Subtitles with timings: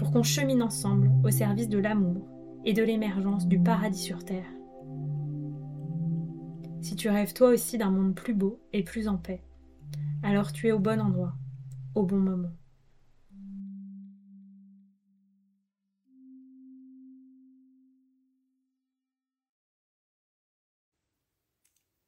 [0.00, 2.26] pour qu'on chemine ensemble au service de l'amour
[2.64, 4.50] et de l'émergence du paradis sur Terre.
[6.80, 9.44] Si tu rêves toi aussi d'un monde plus beau et plus en paix,
[10.22, 11.34] alors tu es au bon endroit,
[11.94, 12.48] au bon moment.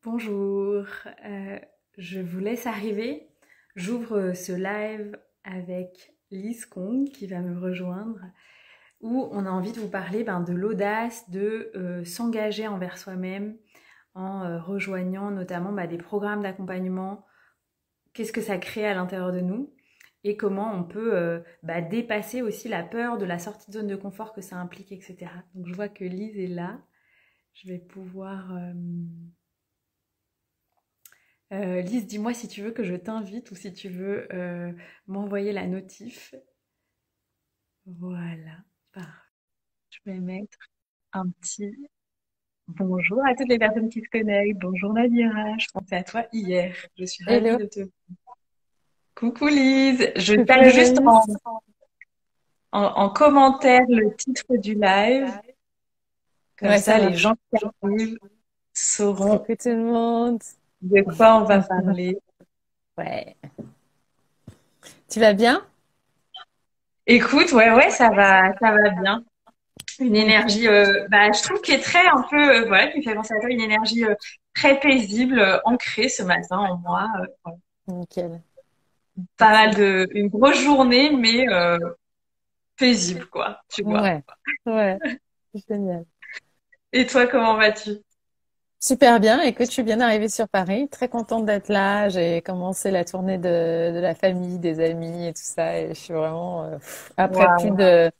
[0.02, 0.86] Bonjour,
[1.26, 1.58] euh,
[1.98, 3.28] je vous laisse arriver.
[3.76, 8.20] J'ouvre ce live avec Lise Kong qui va me rejoindre,
[9.00, 13.56] où on a envie de vous parler ben, de l'audace de euh, s'engager envers soi-même
[14.14, 17.24] en euh, rejoignant notamment ben, des programmes d'accompagnement.
[18.12, 19.72] Qu'est-ce que ça crée à l'intérieur de nous
[20.24, 23.96] et comment on peut ben, dépasser aussi la peur de la sortie de zone de
[23.96, 25.32] confort que ça implique, etc.
[25.54, 26.78] Donc je vois que Lise est là.
[27.54, 28.72] Je vais pouvoir euh,
[31.52, 34.72] Lise, dis-moi si tu veux que je t'invite ou si tu veux euh,
[35.06, 36.34] m'envoyer la notif.
[37.84, 38.56] Voilà,
[39.90, 40.56] Je vais mettre
[41.12, 41.76] un petit
[42.68, 44.60] bonjour à toutes les personnes qui se connectent.
[44.60, 46.74] Bonjour Nadira, je pensais à toi hier.
[46.96, 47.80] Je suis ravie de te.
[49.14, 50.98] Coucou Lise, je parle juste
[52.72, 55.30] en, commentaire le titre du live.
[56.56, 58.18] Comme ça, les gens qui arrivent
[58.72, 59.38] sauront.
[59.38, 60.40] Coucou tout le monde.
[60.82, 62.18] De quoi on va parler?
[62.98, 63.36] Ouais.
[65.08, 65.64] Tu vas bien?
[67.06, 69.24] Écoute, ouais, ouais, ça va, ça va bien.
[70.00, 73.14] Une énergie, euh, bah, je trouve qu'elle est très un peu, euh, voilà, qui fait
[73.14, 74.14] penser à toi, une énergie euh,
[74.54, 77.08] très paisible, ancrée ce matin en moi.
[77.86, 78.40] Nickel.
[79.36, 81.46] Pas mal de, une grosse journée, mais
[82.76, 84.02] paisible, quoi, tu vois.
[84.02, 84.22] Ouais,
[84.66, 84.98] ouais,
[85.68, 86.04] génial.
[86.92, 87.90] Et toi, comment vas-tu?
[88.84, 89.40] Super bien.
[89.42, 90.88] Écoute, je suis bien arrivée sur Paris.
[90.88, 92.08] Très contente d'être là.
[92.08, 95.78] J'ai commencé la tournée de, de, la famille, des amis et tout ça.
[95.78, 96.78] Et je suis vraiment, euh,
[97.16, 98.10] après plus de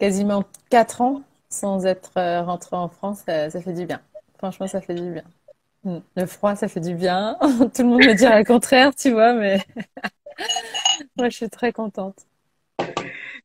[0.00, 4.00] quasiment quatre ans sans être euh, rentrée en France, ça, fait du bien.
[4.38, 5.22] Franchement, ça fait du bien.
[5.84, 6.00] Hmm.
[6.16, 7.38] Le froid, ça fait du bien.
[7.40, 9.60] Tout le monde me dit le contraire, tu vois, mais
[11.16, 12.26] moi, je suis très contente.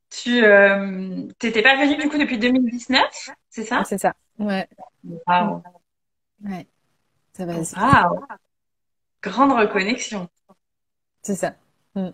[0.09, 3.03] Tu euh, t'étais pas venue du coup depuis 2019,
[3.51, 3.83] c'est ça?
[3.85, 4.15] C'est ça.
[4.39, 4.67] Ouais.
[5.27, 5.61] Wow.
[6.44, 6.67] Ouais,
[7.33, 7.57] ça va.
[7.57, 8.25] Wow.
[9.22, 10.29] Grande reconnexion.
[11.22, 11.53] C'est ça.
[11.95, 12.09] Mm.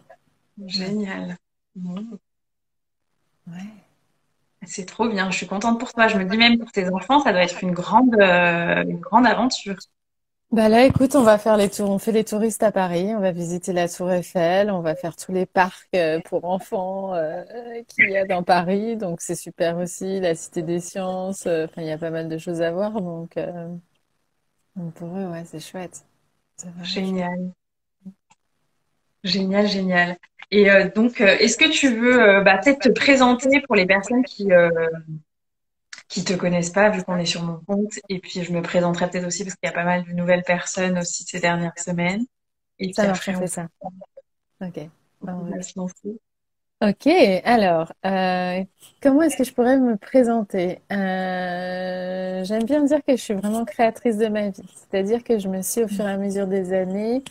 [0.66, 1.38] Génial.
[3.48, 3.54] Ouais.
[4.66, 5.30] C'est trop bien.
[5.30, 6.08] Je suis contente pour toi.
[6.08, 9.28] Je me dis même pour tes enfants, ça doit être une grande, euh, une grande
[9.28, 9.78] aventure.
[10.52, 11.90] Bah là, écoute, on va faire les tours.
[11.90, 13.14] On fait les touristes à Paris.
[13.16, 14.72] On va visiter la Tour Eiffel.
[14.72, 17.44] On va faire tous les parcs euh, pour enfants euh,
[17.88, 18.96] qu'il y a dans Paris.
[18.96, 20.20] Donc c'est super aussi.
[20.20, 21.46] La Cité des Sciences.
[21.46, 22.94] Enfin, il y a pas mal de choses à voir.
[23.02, 23.38] Donc
[24.96, 26.06] pour eux, ouais, c'est chouette.
[26.84, 27.52] Génial.
[29.24, 30.18] Génial, génial.
[30.52, 33.86] Et euh, donc, euh, est-ce que tu veux euh, bah, peut-être te présenter pour les
[33.86, 34.50] personnes qui
[36.08, 39.10] qui te connaissent pas, vu qu'on est sur mon compte, et puis je me présenterai
[39.10, 42.26] peut-être aussi parce qu'il y a pas mal de nouvelles personnes aussi ces dernières semaines.
[42.78, 43.68] Et ça marche, on fait ça.
[44.62, 44.88] Ok.
[45.22, 46.20] on va se lancer.
[46.82, 47.08] Ok,
[47.46, 48.64] alors, euh,
[49.02, 50.82] comment est-ce que je pourrais me présenter?
[50.92, 55.48] Euh, j'aime bien dire que je suis vraiment créatrice de ma vie, c'est-à-dire que je
[55.48, 57.24] me suis au fur et à mesure des années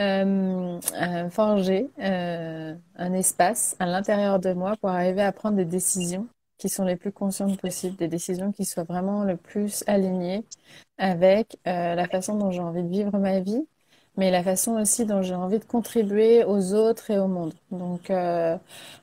[0.00, 5.64] euh, euh forgé euh, un espace à l'intérieur de moi pour arriver à prendre des
[5.64, 6.28] décisions
[6.58, 10.44] qui sont les plus conscientes possibles, des décisions qui soient vraiment le plus alignées
[10.98, 13.66] avec la façon dont j'ai envie de vivre ma vie
[14.16, 17.54] mais la façon aussi dont j'ai envie de contribuer aux autres et au monde.
[17.70, 18.56] Donc, euh,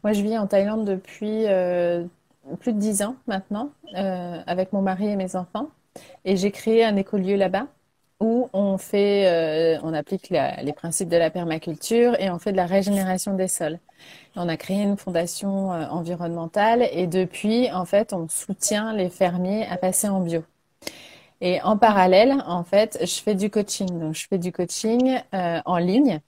[0.03, 2.06] moi, je vis en Thaïlande depuis euh,
[2.59, 5.69] plus de dix ans maintenant, euh, avec mon mari et mes enfants.
[6.25, 7.67] Et j'ai créé un écolieu là-bas.
[8.21, 12.57] où on fait, euh, on applique les principes de la permaculture et on fait de
[12.57, 13.79] la régénération des sols.
[14.35, 19.65] On a créé une fondation euh, environnementale et depuis, en fait, on soutient les fermiers
[19.67, 20.44] à passer en bio.
[21.41, 23.88] Et en parallèle, en fait, je fais du coaching.
[24.00, 26.21] Donc, je fais du coaching euh, en ligne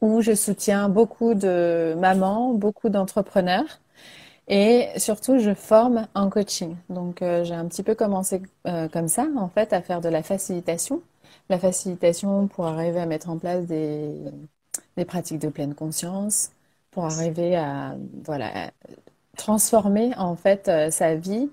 [0.00, 3.80] où je soutiens beaucoup de mamans, beaucoup d'entrepreneurs
[4.48, 6.76] et surtout, je forme en coaching.
[6.90, 10.08] Donc, euh, j'ai un petit peu commencé euh, comme ça, en fait, à faire de
[10.10, 11.02] la facilitation.
[11.50, 14.12] La facilitation pour arriver à mettre en place des,
[14.96, 16.50] des pratiques de pleine conscience,
[16.92, 18.70] pour arriver à, voilà,
[19.36, 21.50] transformer, en fait, sa vie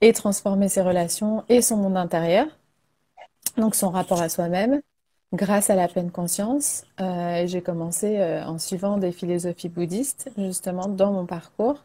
[0.00, 2.46] et transformer ses relations et son monde intérieur.
[3.56, 4.80] Donc, son rapport à soi-même,
[5.32, 6.84] grâce à la pleine conscience.
[6.98, 11.82] j'ai commencé en suivant des philosophies bouddhistes, justement, dans mon parcours.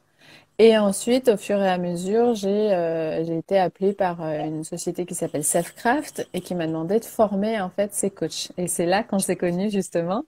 [0.59, 5.05] Et ensuite, au fur et à mesure, j'ai euh, été appelée par euh, une société
[5.05, 8.51] qui s'appelle Selfcraft et qui m'a demandé de former en fait ses coachs.
[8.57, 10.25] Et c'est là qu'on s'est connus justement,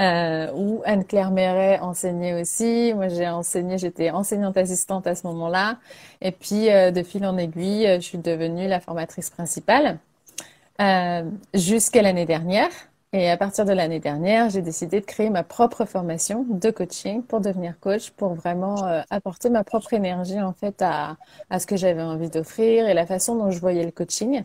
[0.00, 2.92] euh, où Anne-Claire Méret enseignait aussi.
[2.94, 5.78] Moi, j'ai enseigné, j'étais enseignante assistante à ce moment-là.
[6.20, 9.98] Et puis, euh, de fil en aiguille, je suis devenue la formatrice principale
[11.54, 12.70] jusqu'à l'année dernière.
[13.12, 17.22] Et à partir de l'année dernière, j'ai décidé de créer ma propre formation de coaching
[17.22, 21.16] pour devenir coach, pour vraiment euh, apporter ma propre énergie en fait à,
[21.48, 24.42] à ce que j'avais envie d'offrir et la façon dont je voyais le coaching.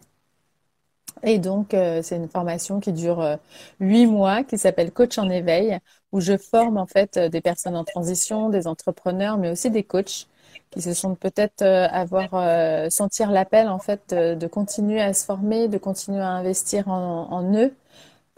[1.23, 3.35] Et donc, euh, c'est une formation qui dure euh,
[3.79, 5.79] huit mois, qui s'appelle Coach en éveil,
[6.11, 10.27] où je forme en fait des personnes en transition, des entrepreneurs, mais aussi des coachs
[10.71, 15.77] qui se sentent peut-être avoir sentir l'appel en fait de, continuer à se former, de
[15.77, 17.73] continuer à investir en, en eux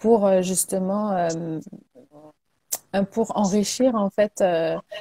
[0.01, 1.59] pour euh, justement euh,
[2.95, 4.43] euh, pour enrichir en fait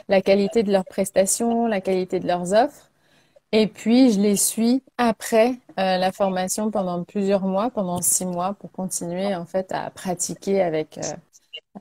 [0.09, 2.90] la qualité de leurs prestations, la qualité de leurs offres.
[3.53, 8.71] Et puis je les suis après la formation pendant plusieurs mois, pendant six mois, pour
[8.71, 10.99] continuer en fait à pratiquer avec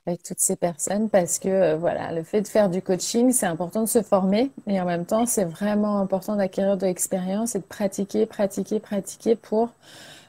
[0.05, 3.81] avec toutes ces personnes parce que voilà, le fait de faire du coaching, c'est important
[3.83, 7.63] de se former et en même temps, c'est vraiment important d'acquérir de l'expérience et de
[7.63, 9.69] pratiquer, pratiquer, pratiquer pour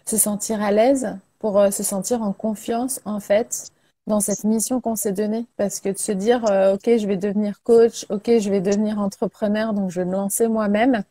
[0.06, 3.70] se sentir à l'aise pour euh, se sentir en confiance, en fait,
[4.06, 5.46] dans cette mission qu'on s'est donnée.
[5.56, 9.00] Parce que de se dire, euh, OK, je vais devenir coach, OK, je vais devenir
[9.00, 11.02] entrepreneur, donc je vais me lancer moi-même,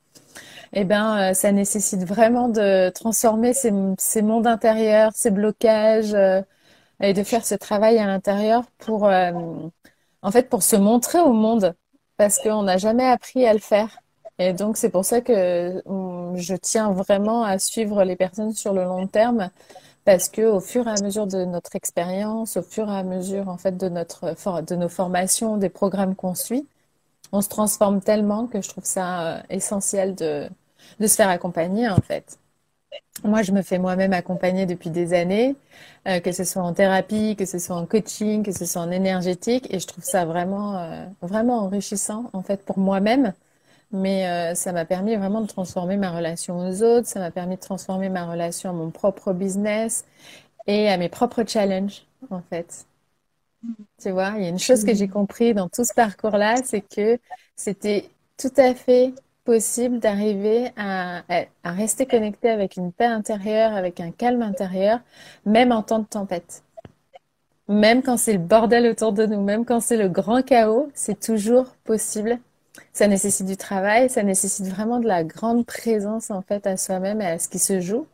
[0.73, 3.71] eh ben, euh, ça nécessite vraiment de transformer ces,
[4.21, 6.15] mondes intérieurs, ces blocages,
[7.01, 11.75] et de faire ce travail à l'intérieur pour, en fait, pour se montrer au monde.
[12.17, 13.99] Parce qu'on n'a jamais appris à le faire.
[14.39, 15.81] Et donc, c'est pour ça que
[16.35, 19.49] je tiens vraiment à suivre les personnes sur le long terme
[20.05, 23.47] parce que au fur et à mesure de notre expérience, au fur et à mesure
[23.47, 26.67] en fait de notre de nos formations, des programmes qu'on suit,
[27.31, 30.49] on se transforme tellement que je trouve ça euh, essentiel de
[30.99, 32.37] de se faire accompagner en fait.
[33.23, 35.55] Moi, je me fais moi-même accompagner depuis des années,
[36.07, 38.91] euh, que ce soit en thérapie, que ce soit en coaching, que ce soit en
[38.91, 43.33] énergétique, et je trouve ça vraiment, euh, vraiment enrichissant en fait pour moi-même
[43.91, 47.55] mais euh, ça m'a permis vraiment de transformer ma relation aux autres, ça m'a permis
[47.55, 50.05] de transformer ma relation à mon propre business
[50.67, 52.85] et à mes propres challenges, en fait.
[54.01, 56.81] Tu vois, il y a une chose que j'ai compris dans tout ce parcours-là, c'est
[56.81, 57.19] que
[57.55, 59.13] c'était tout à fait
[59.43, 61.23] possible d'arriver à,
[61.63, 64.99] à, rester connecté avec une paix intérieure, avec un calme intérieur,
[65.45, 66.63] même en temps de tempête.
[67.67, 71.19] Même quand c'est le bordel autour de nous, même quand c'est le grand chaos, c'est
[71.19, 72.39] toujours possible
[72.93, 77.21] ça nécessite du travail, ça nécessite vraiment de la grande présence en fait à soi-même
[77.21, 78.07] et à ce qui se joue.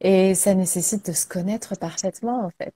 [0.00, 2.74] Et ça nécessite de se connaître parfaitement en fait.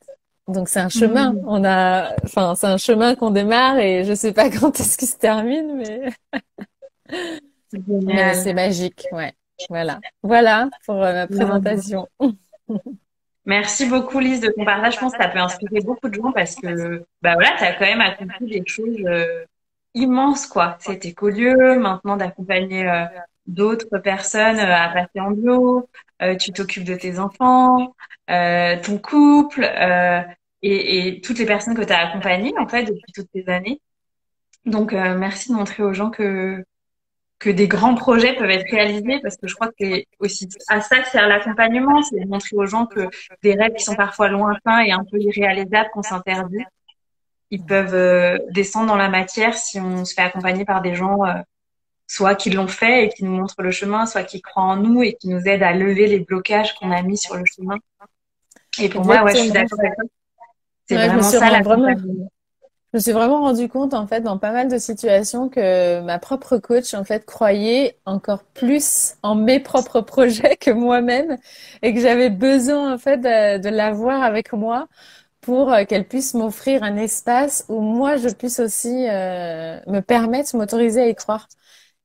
[0.48, 1.32] Donc c'est un chemin.
[1.32, 1.44] Mm.
[1.46, 5.08] On a, enfin c'est un chemin qu'on démarre et je sais pas quand est-ce qu'il
[5.08, 6.12] se termine, mais,
[8.34, 9.32] c'est magique, ouais.
[9.68, 12.08] Voilà, voilà pour euh, ma présentation.
[13.46, 14.94] Merci beaucoup Lise de ton partage.
[14.94, 17.74] Je pense que ça peut inspirer beaucoup de gens parce que bah voilà, tu as
[17.74, 19.44] quand même accompli des choses euh,
[19.92, 20.76] immense, quoi.
[20.80, 21.78] C'était colieux.
[21.78, 23.04] Maintenant, d'accompagner euh,
[23.46, 25.88] d'autres personnes euh, à passer en bio,
[26.40, 27.94] tu t'occupes de tes enfants,
[28.28, 29.62] ton couple
[30.62, 33.82] et, et, toutes les personnes que tu as accompagnées, en fait, depuis toutes ces années.
[34.64, 36.64] Donc, merci de montrer aux gens que
[37.44, 40.80] que des grands projets peuvent être réalisés parce que je crois que c'est aussi à
[40.80, 43.10] ça que sert l'accompagnement, c'est de montrer aux gens que
[43.42, 46.64] des rêves qui sont parfois lointains et un peu irréalisables qu'on s'interdit,
[47.50, 51.22] ils peuvent euh, descendre dans la matière si on se fait accompagner par des gens
[51.26, 51.34] euh,
[52.06, 55.02] soit qui l'ont fait et qui nous montrent le chemin, soit qui croient en nous
[55.02, 57.76] et qui nous aident à lever les blocages qu'on a mis sur le chemin.
[58.80, 60.04] Et pour moi, ouais, je suis d'accord avec toi.
[60.86, 61.94] C'est vraiment ça la vraiment...
[62.94, 66.20] Je me suis vraiment rendu compte, en fait, dans pas mal de situations, que ma
[66.20, 71.36] propre coach, en fait, croyait encore plus en mes propres projets que moi-même
[71.82, 74.86] et que j'avais besoin, en fait, de, de l'avoir avec moi
[75.40, 80.56] pour euh, qu'elle puisse m'offrir un espace où moi, je puisse aussi euh, me permettre,
[80.56, 81.48] m'autoriser à y croire.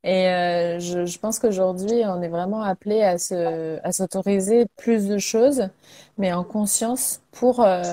[0.04, 5.08] Et euh, je, je, pense qu'aujourd'hui, on est vraiment appelé à se, à s'autoriser plus
[5.08, 5.70] de choses,
[6.18, 7.84] mais en conscience pour euh,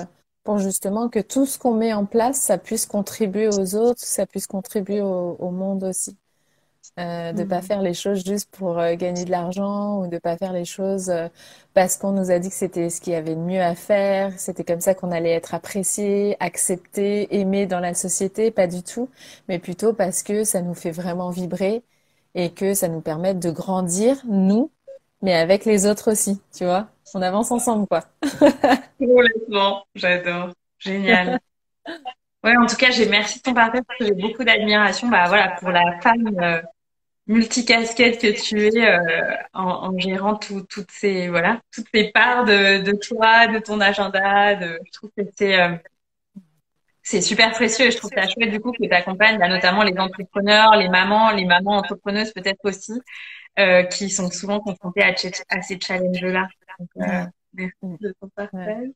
[0.47, 4.25] pour justement que tout ce qu'on met en place, ça puisse contribuer aux autres, ça
[4.25, 6.15] puisse contribuer au, au monde aussi.
[6.99, 7.63] Euh, de pas mm.
[7.63, 11.09] faire les choses juste pour euh, gagner de l'argent ou de pas faire les choses
[11.09, 11.27] euh,
[11.73, 14.31] parce qu'on nous a dit que c'était ce qu'il y avait de mieux à faire,
[14.39, 19.09] c'était comme ça qu'on allait être apprécié, accepté, aimé dans la société, pas du tout,
[19.49, 21.83] mais plutôt parce que ça nous fait vraiment vibrer
[22.35, 24.71] et que ça nous permet de grandir, nous,
[25.21, 26.87] mais avec les autres aussi, tu vois.
[27.13, 28.03] On avance ensemble, quoi.
[28.99, 30.49] Complètement, j'adore.
[30.79, 31.39] Génial.
[32.43, 35.25] Ouais, en tout cas, j'ai merci de ton partage parce que j'ai beaucoup d'admiration, bah
[35.27, 36.61] voilà, pour la femme euh,
[37.27, 43.47] multicasquette que tu es euh, en, gérant toutes ces voilà, toutes ces parts de, toi,
[43.47, 44.59] de ton agenda.
[44.59, 45.75] Je trouve que c'est euh,
[47.03, 49.83] c'est super précieux et je trouve ça chouette du coup que tu accompagnes bah, notamment
[49.83, 52.93] les entrepreneurs, les mamans, les mamans entrepreneuses peut-être aussi,
[53.59, 55.13] euh, qui sont souvent confrontées à,
[55.49, 56.47] à ces challenges-là.
[57.53, 58.89] Merci de ton partage.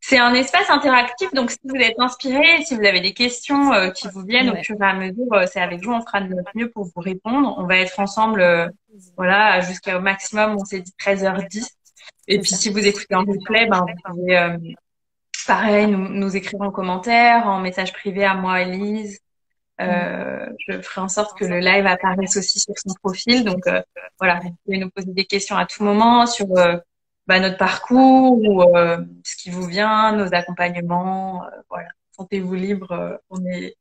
[0.00, 3.90] C'est un espace interactif, donc si vous êtes inspiré, si vous avez des questions euh,
[3.90, 6.34] qui vous viennent au fur et à mesure, euh, c'est avec vous, on fera de
[6.34, 7.54] notre mieux pour vous répondre.
[7.58, 8.68] On va être ensemble, euh,
[9.16, 11.68] voilà, jusqu'au maximum, on s'est dit 13h10.
[12.28, 14.74] Et puis si vous écoutez en replay, ben, vous pouvez,
[15.46, 19.20] pareil, nous, nous, écrire en commentaire, en message privé à moi, Elise.
[19.80, 23.44] Euh, je ferai en sorte que le live apparaisse aussi sur son profil.
[23.44, 23.62] Donc
[24.18, 26.46] voilà, vous pouvez nous poser des questions à tout moment sur
[27.26, 31.44] bah, notre parcours ou euh, ce qui vous vient, nos accompagnements.
[31.44, 32.92] Euh, voilà, sentez-vous libre.
[32.92, 33.76] Euh, on est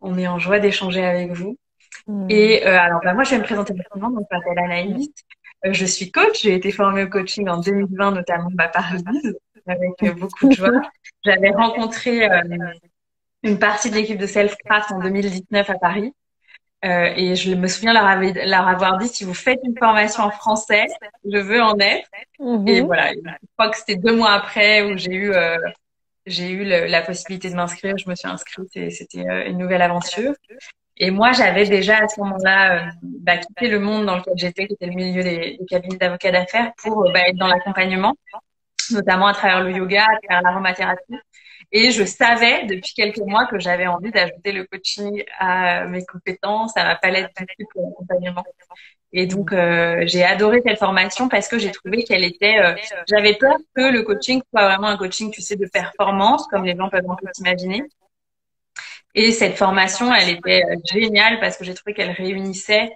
[0.00, 1.58] on est en joie d'échanger avec vous.
[2.06, 2.26] Hmm.
[2.30, 4.10] Et alors bah, moi je vais me présenter rapidement.
[4.10, 5.08] Donc je m'appelle Anaïs.
[5.64, 6.42] je suis coach.
[6.42, 9.36] J'ai été formée au coaching en 2020 notamment bah, par Lise
[9.66, 10.80] avec beaucoup de joie.
[11.24, 12.26] J'avais rencontré
[13.42, 16.12] une partie de l'équipe de Selfcraft en 2019 à Paris.
[16.84, 18.04] Euh, et je me souviens leur,
[18.46, 20.86] leur, avoir dit si vous faites une formation en français,
[21.24, 22.08] je veux en être.
[22.38, 22.68] Mhm.
[22.68, 25.56] Et voilà, je crois que c'était deux mois après où j'ai eu euh,
[26.26, 27.96] j'ai eu la possibilité de m'inscrire.
[27.96, 30.34] Je me suis inscrite et c'était euh, une nouvelle aventure.
[30.98, 34.66] Et moi, j'avais déjà à ce moment-là euh, bah, quitté le monde dans lequel j'étais,
[34.66, 38.14] qui était le milieu des, des cabinets d'avocats d'affaires, pour bah, être dans l'accompagnement,
[38.90, 41.14] notamment à travers le yoga, à travers l'aromathérapie.
[41.72, 46.76] Et je savais depuis quelques mois que j'avais envie d'ajouter le coaching à mes compétences,
[46.76, 48.44] à ma palette d'outils pour l'accompagnement.
[49.12, 52.58] Et donc, euh, j'ai adoré cette formation parce que j'ai trouvé qu'elle était...
[52.58, 52.74] Euh,
[53.08, 56.76] j'avais peur que le coaching soit vraiment un coaching, tu sais, de performance, comme les
[56.76, 57.82] gens peuvent un peu s'imaginer.
[59.14, 62.90] Et cette formation, elle était euh, géniale parce que j'ai trouvé qu'elle réunissait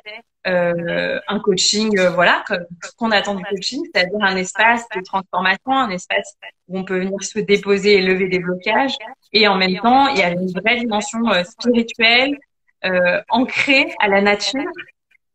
[0.46, 5.02] euh, un coaching, euh, voilà, comme ce qu'on attend du coaching, c'est-à-dire un espace de
[5.02, 6.36] transformation, un espace
[6.68, 8.96] où on peut venir se déposer et lever des blocages.
[9.32, 12.38] Et en même temps, il y a une vraie dimension euh, spirituelle,
[12.84, 14.70] euh, ancrée à la nature.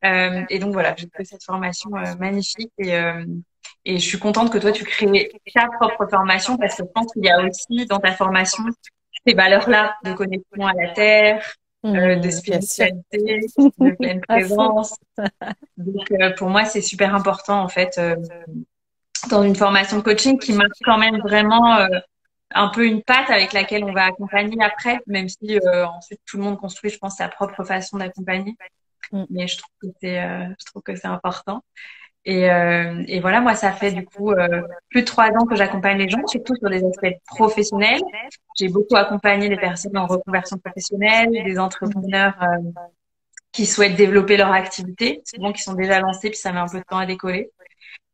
[0.03, 2.93] et donc voilà, j'ai trouvé cette formation magnifique et,
[3.85, 7.11] et je suis contente que toi tu crées ta propre formation parce que je pense
[7.11, 8.63] qu'il y a aussi dans ta formation
[9.25, 14.95] ces valeurs-là de connexion à la terre, euh, de mmh, spiritualité, de pleine présence.
[15.77, 18.15] Donc euh, pour moi c'est super important en fait euh,
[19.29, 21.77] dans une formation de coaching qui marque quand même vraiment
[22.51, 26.43] un peu une patte avec laquelle on va accompagner après, même si ensuite tout le
[26.43, 28.55] monde construit, je pense, sa propre façon d'accompagner.
[29.11, 29.23] Mmh.
[29.29, 30.21] Mais je trouve que c'est,
[30.59, 31.63] je trouve que c'est important.
[32.25, 35.55] Et, euh, et, voilà, moi, ça fait du coup euh, plus de trois ans que
[35.55, 38.01] j'accompagne les gens, surtout sur des aspects professionnels.
[38.57, 42.71] J'ai beaucoup accompagné des personnes en reconversion professionnelle, des entrepreneurs euh,
[43.51, 46.79] qui souhaitent développer leur activité, souvent qui sont déjà lancés, puis ça met un peu
[46.79, 47.51] de temps à décoller.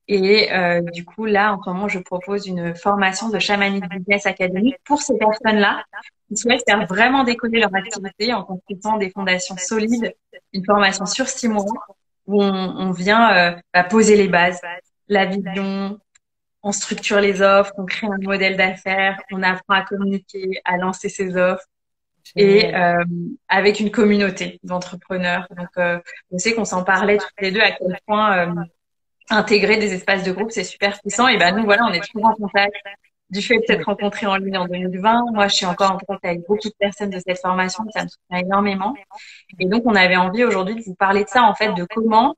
[0.10, 4.26] Et euh, du coup, là, en ce moment, je propose une formation de Shamanic Business
[4.26, 5.86] Academy pour ces personnes-là
[6.28, 10.14] qui souhaitent faire vraiment décoller leur activité en construisant des fondations solides,
[10.52, 11.64] une formation sur six mois
[12.32, 14.62] où on, vient euh, bah, poser les bases,
[15.08, 16.00] la vision,
[16.64, 21.10] on structure les offres, on crée un modèle d'affaires, on apprend à communiquer, à lancer
[21.10, 21.66] ses offres
[22.36, 23.04] et euh,
[23.50, 25.48] avec une communauté d'entrepreneurs.
[25.58, 26.00] Donc, euh,
[26.32, 28.54] je sais qu'on s'en parlait tous les deux à quel point euh,
[29.30, 31.28] intégrer des espaces de groupe c'est super puissant.
[31.28, 32.76] Et ben nous voilà, on est toujours en contact
[33.32, 35.32] du fait de s'être rencontrés en ligne en 2020.
[35.34, 38.10] Moi, je suis encore en contact avec beaucoup de personnes de cette formation, ça me
[38.10, 38.94] soutient énormément.
[39.60, 42.36] Et donc, on avait envie aujourd'hui de vous parler de ça, en fait, de comment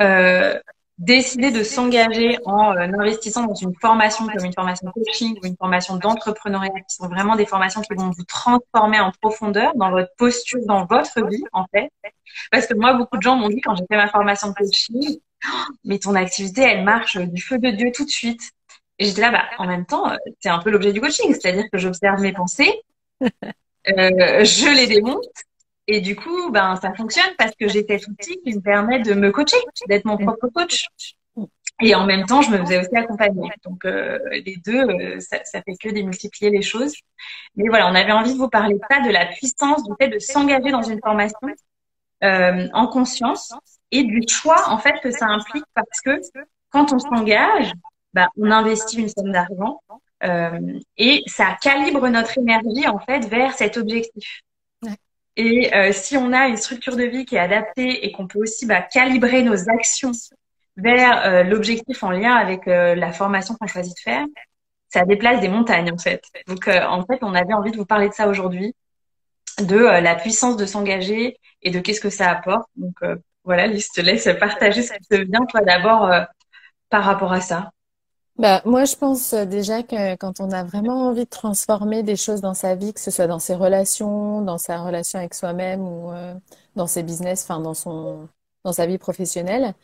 [0.00, 0.58] euh,
[0.98, 5.56] décider de s'engager en euh, investissant dans une formation comme une formation coaching ou une
[5.56, 10.10] formation d'entrepreneuriat qui sont vraiment des formations qui vont vous transformer en profondeur dans votre
[10.16, 11.90] posture, dans votre vie en fait.
[12.50, 15.18] Parce que moi, beaucoup de gens m'ont dit quand j'ai fait ma formation de coaching,
[15.46, 18.52] oh, mais ton activité, elle marche du feu de Dieu tout de suite.
[18.98, 21.64] Et j'étais là, bah, en même temps, euh, c'est un peu l'objet du coaching, c'est-à-dire
[21.70, 22.82] que j'observe mes pensées,
[23.22, 25.26] euh, je les démonte
[25.88, 29.14] et du coup, ben, ça fonctionne parce que j'ai cet outil qui me permet de
[29.14, 29.56] me coacher,
[29.88, 30.86] d'être mon propre coach.
[31.80, 33.50] Et en même temps, je me faisais aussi accompagner.
[33.64, 36.94] Donc, euh, les deux, euh, ça, ça, fait que démultiplier les choses.
[37.54, 40.08] Mais voilà, on avait envie de vous parler de ça, de la puissance du fait
[40.08, 41.38] de s'engager dans une formation
[42.24, 43.52] euh, en conscience
[43.90, 46.18] et du choix, en fait, que ça implique parce que
[46.70, 47.72] quand on s'engage,
[48.16, 49.82] ben, on investit une somme d'argent
[50.24, 54.40] euh, et ça calibre notre énergie, en fait, vers cet objectif.
[55.36, 58.38] Et euh, si on a une structure de vie qui est adaptée et qu'on peut
[58.38, 60.12] aussi bah, calibrer nos actions
[60.78, 64.24] vers euh, l'objectif en lien avec la formation qu'on choisit de faire,
[64.88, 66.22] ça déplace des montagnes en fait.
[66.46, 68.74] Donc en fait, on avait envie de vous parler de ça aujourd'hui,
[69.60, 72.66] de la puissance de s'engager et de qu'est-ce que ça apporte.
[72.76, 72.94] Donc
[73.44, 76.10] voilà, Lise, je te laisse partager ce qui te vient toi d'abord
[76.88, 77.72] par rapport à ça.
[78.38, 82.16] Bah, moi, je pense euh, déjà que quand on a vraiment envie de transformer des
[82.16, 85.80] choses dans sa vie, que ce soit dans ses relations, dans sa relation avec soi-même
[85.80, 86.34] ou euh,
[86.74, 88.28] dans ses business, enfin dans son
[88.66, 89.74] dans sa vie professionnelle,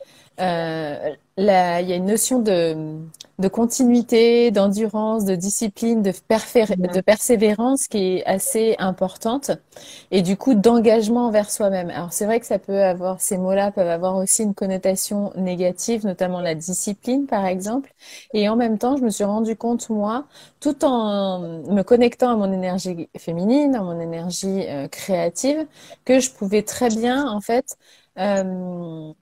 [0.40, 2.98] euh, là, il y a une notion de,
[3.38, 9.52] de continuité, d'endurance, de discipline, de, de persévérance qui est assez importante
[10.10, 11.90] et du coup d'engagement envers soi-même.
[11.90, 16.04] Alors c'est vrai que ça peut avoir, ces mots-là peuvent avoir aussi une connotation négative,
[16.06, 17.92] notamment la discipline par exemple.
[18.34, 20.26] Et en même temps, je me suis rendu compte, moi,
[20.60, 25.66] tout en me connectant à mon énergie féminine, à mon énergie euh, créative,
[26.04, 27.76] que je pouvais très bien en fait
[28.18, 29.12] euh,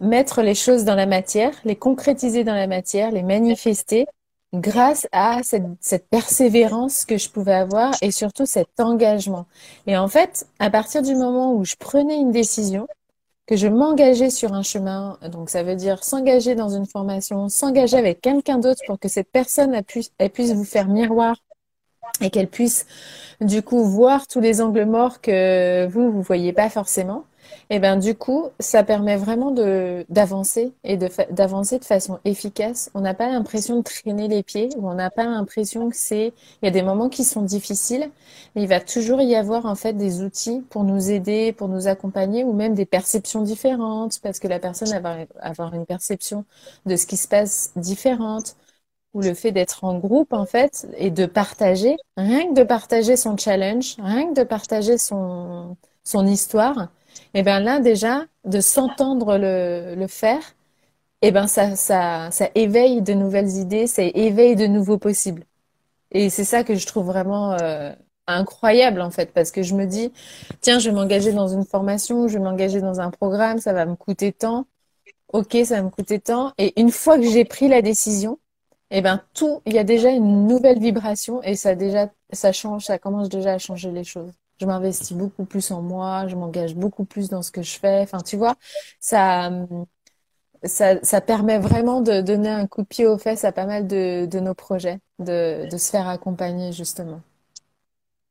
[0.00, 4.06] mettre les choses dans la matière, les concrétiser dans la matière, les manifester
[4.54, 9.46] grâce à cette, persévérance que je pouvais avoir et surtout cet engagement.
[9.86, 12.86] Et en fait, à partir du moment où je prenais une décision,
[13.46, 17.96] que je m'engageais sur un chemin, donc ça veut dire s'engager dans une formation, s'engager
[17.96, 21.36] avec quelqu'un d'autre pour que cette personne puisse vous faire miroir
[22.20, 22.86] et qu'elle puisse
[23.40, 27.24] du coup voir tous les angles morts que vous vous voyez pas forcément
[27.72, 32.90] et ben du coup, ça permet vraiment d'avancer et de d'avancer de façon efficace.
[32.94, 36.34] On n'a pas l'impression de traîner les pieds ou on n'a pas l'impression que c'est
[36.60, 38.10] il y a des moments qui sont difficiles,
[38.54, 41.88] mais il va toujours y avoir en fait des outils pour nous aider, pour nous
[41.88, 46.44] accompagner ou même des perceptions différentes parce que la personne va avoir une perception
[46.84, 48.54] de ce qui se passe différente
[49.14, 53.16] ou le fait d'être en groupe en fait et de partager, rien que de partager
[53.16, 56.88] son challenge, rien que de partager son son histoire,
[57.34, 60.54] et eh bien là déjà de s'entendre le, le faire,
[61.22, 65.44] et eh ben ça, ça, éveille de nouvelles idées, ça éveille de nouveaux possibles.
[66.12, 67.92] Et c'est ça que je trouve vraiment euh,
[68.26, 70.12] incroyable en fait, parce que je me dis,
[70.60, 73.86] tiens, je vais m'engager dans une formation, je vais m'engager dans un programme, ça va
[73.86, 74.66] me coûter tant.
[75.32, 76.52] Ok, ça va me coûter tant.
[76.58, 78.38] Et une fois que j'ai pris la décision,
[78.90, 82.86] eh ben tout, il y a déjà une nouvelle vibration et ça déjà, ça change,
[82.86, 86.74] ça commence déjà à changer les choses je m'investis beaucoup plus en moi, je m'engage
[86.74, 88.00] beaucoup plus dans ce que je fais.
[88.00, 88.54] Enfin, tu vois,
[89.00, 89.50] ça,
[90.62, 93.88] ça, ça permet vraiment de donner un coup de pied aux fesses à pas mal
[93.88, 97.20] de, nos projets, de, de se faire accompagner justement.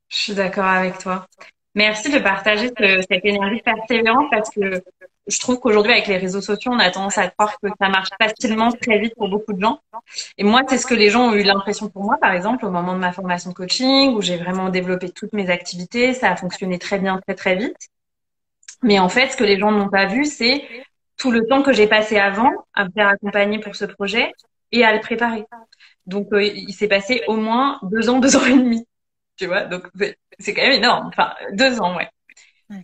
[0.08, 1.26] Je suis d'accord avec toi.
[1.74, 4.82] Merci de partager cette énergie persévérante parce que
[5.26, 8.08] je trouve qu'aujourd'hui, avec les réseaux sociaux, on a tendance à croire que ça marche
[8.20, 9.80] facilement, très vite pour beaucoup de gens.
[10.36, 12.70] Et moi, c'est ce que les gens ont eu l'impression pour moi, par exemple, au
[12.70, 16.12] moment de ma formation coaching, où j'ai vraiment développé toutes mes activités.
[16.12, 17.76] Ça a fonctionné très bien, très, très vite.
[18.82, 20.64] Mais en fait, ce que les gens n'ont pas vu, c'est
[21.16, 24.32] tout le temps que j'ai passé avant à me faire accompagner pour ce projet
[24.72, 25.44] et à le préparer.
[26.06, 28.84] Donc, euh, il s'est passé au moins deux ans, deux ans et demi.
[29.36, 29.88] Tu vois, donc
[30.38, 31.08] c'est quand même énorme.
[31.08, 32.08] Enfin, deux ans, ouais.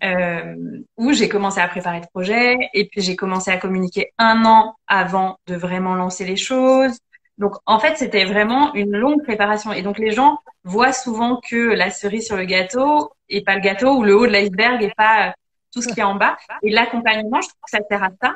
[0.03, 0.55] Euh,
[0.97, 4.77] où j'ai commencé à préparer le projet et puis j'ai commencé à communiquer un an
[4.87, 6.99] avant de vraiment lancer les choses.
[7.39, 9.73] Donc en fait, c'était vraiment une longue préparation.
[9.73, 13.61] Et donc les gens voient souvent que la cerise sur le gâteau et pas le
[13.61, 15.35] gâteau ou le haut de l'iceberg et pas
[15.73, 16.37] tout ce qui est en bas.
[16.63, 18.35] Et l'accompagnement, je trouve que ça sert à ça,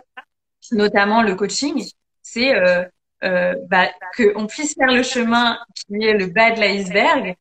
[0.71, 1.85] notamment le coaching.
[2.23, 2.85] C'est euh,
[3.25, 7.37] euh, bah, qu'on puisse faire le chemin qui est le bas de l'iceberg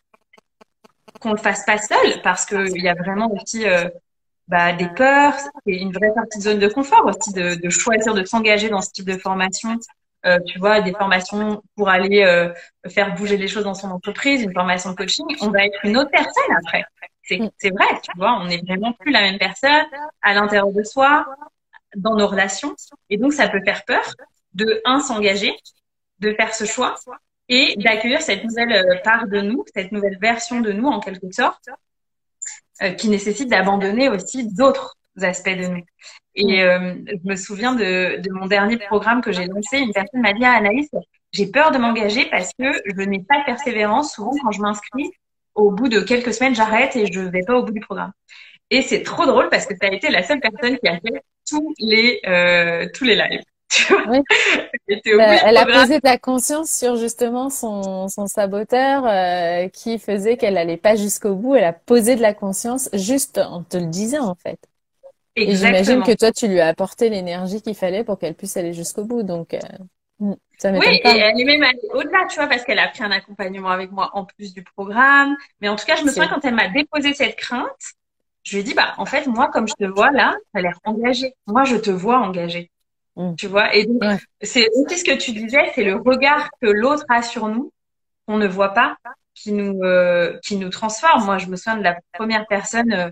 [1.22, 3.88] qu'on le fasse pas seul parce qu'il y a vraiment aussi euh,
[4.48, 8.14] bah, des peurs et une vraie partie de zone de confort aussi de, de choisir
[8.14, 9.78] de s'engager dans ce type de formation.
[10.24, 12.54] Euh, tu vois, des formations pour aller euh,
[12.90, 15.98] faire bouger les choses dans son entreprise, une formation de coaching, on va être une
[15.98, 16.86] autre personne après.
[17.24, 19.84] C'est, c'est vrai, tu vois, on n'est vraiment plus la même personne
[20.22, 21.26] à l'intérieur de soi,
[21.96, 22.76] dans nos relations.
[23.10, 24.14] Et donc, ça peut faire peur
[24.54, 25.56] de, un, s'engager,
[26.20, 26.96] de faire ce choix
[27.52, 31.30] et d'accueillir cette nouvelle euh, part de nous, cette nouvelle version de nous, en quelque
[31.32, 31.70] sorte,
[32.82, 35.84] euh, qui nécessite d'abandonner aussi d'autres aspects de nous.
[36.34, 39.80] Et euh, je me souviens de, de, mon dernier programme que j'ai lancé.
[39.80, 40.90] Une personne m'a dit à Anaïs,
[41.34, 44.14] j'ai peur de m'engager parce que je n'ai pas de persévérance.
[44.14, 45.12] Souvent, quand je m'inscris,
[45.54, 48.14] au bout de quelques semaines, j'arrête et je vais pas au bout du programme.
[48.70, 51.22] Et c'est trop drôle parce que tu as été la seule personne qui a fait
[51.50, 53.44] tous les euh, tous les lives.
[54.08, 54.20] Oui.
[54.90, 60.58] Euh, elle a posé ta conscience sur justement son, son saboteur euh, qui faisait qu'elle
[60.58, 61.56] allait pas jusqu'au bout.
[61.56, 64.60] Elle a posé de la conscience juste en te le disant en fait.
[65.38, 68.74] Et j'imagine que toi tu lui as apporté l'énergie qu'il fallait pour qu'elle puisse aller
[68.74, 69.24] jusqu'au bout.
[69.24, 69.60] Donc euh,
[70.20, 73.04] mm, ça oui, et elle est même allée au-delà, tu vois, parce qu'elle a pris
[73.04, 75.36] un accompagnement avec moi en plus du programme.
[75.62, 77.70] Mais en tout cas, je me souviens quand elle m'a déposé cette crainte,
[78.44, 80.62] je lui ai dit, bah, en fait, moi, comme je te vois là, tu as
[80.62, 81.34] l'air engagé.
[81.48, 82.71] Moi, je te vois engagé.
[83.22, 83.36] Mm.
[83.36, 84.02] Tu vois Et donc,
[84.42, 87.72] c'est aussi ce que tu disais, c'est le regard que l'autre a sur nous,
[88.26, 88.98] qu'on ne voit pas,
[89.36, 91.26] qui nous, euh, qui nous transforme.
[91.26, 93.12] Moi, je me souviens de la première personne euh,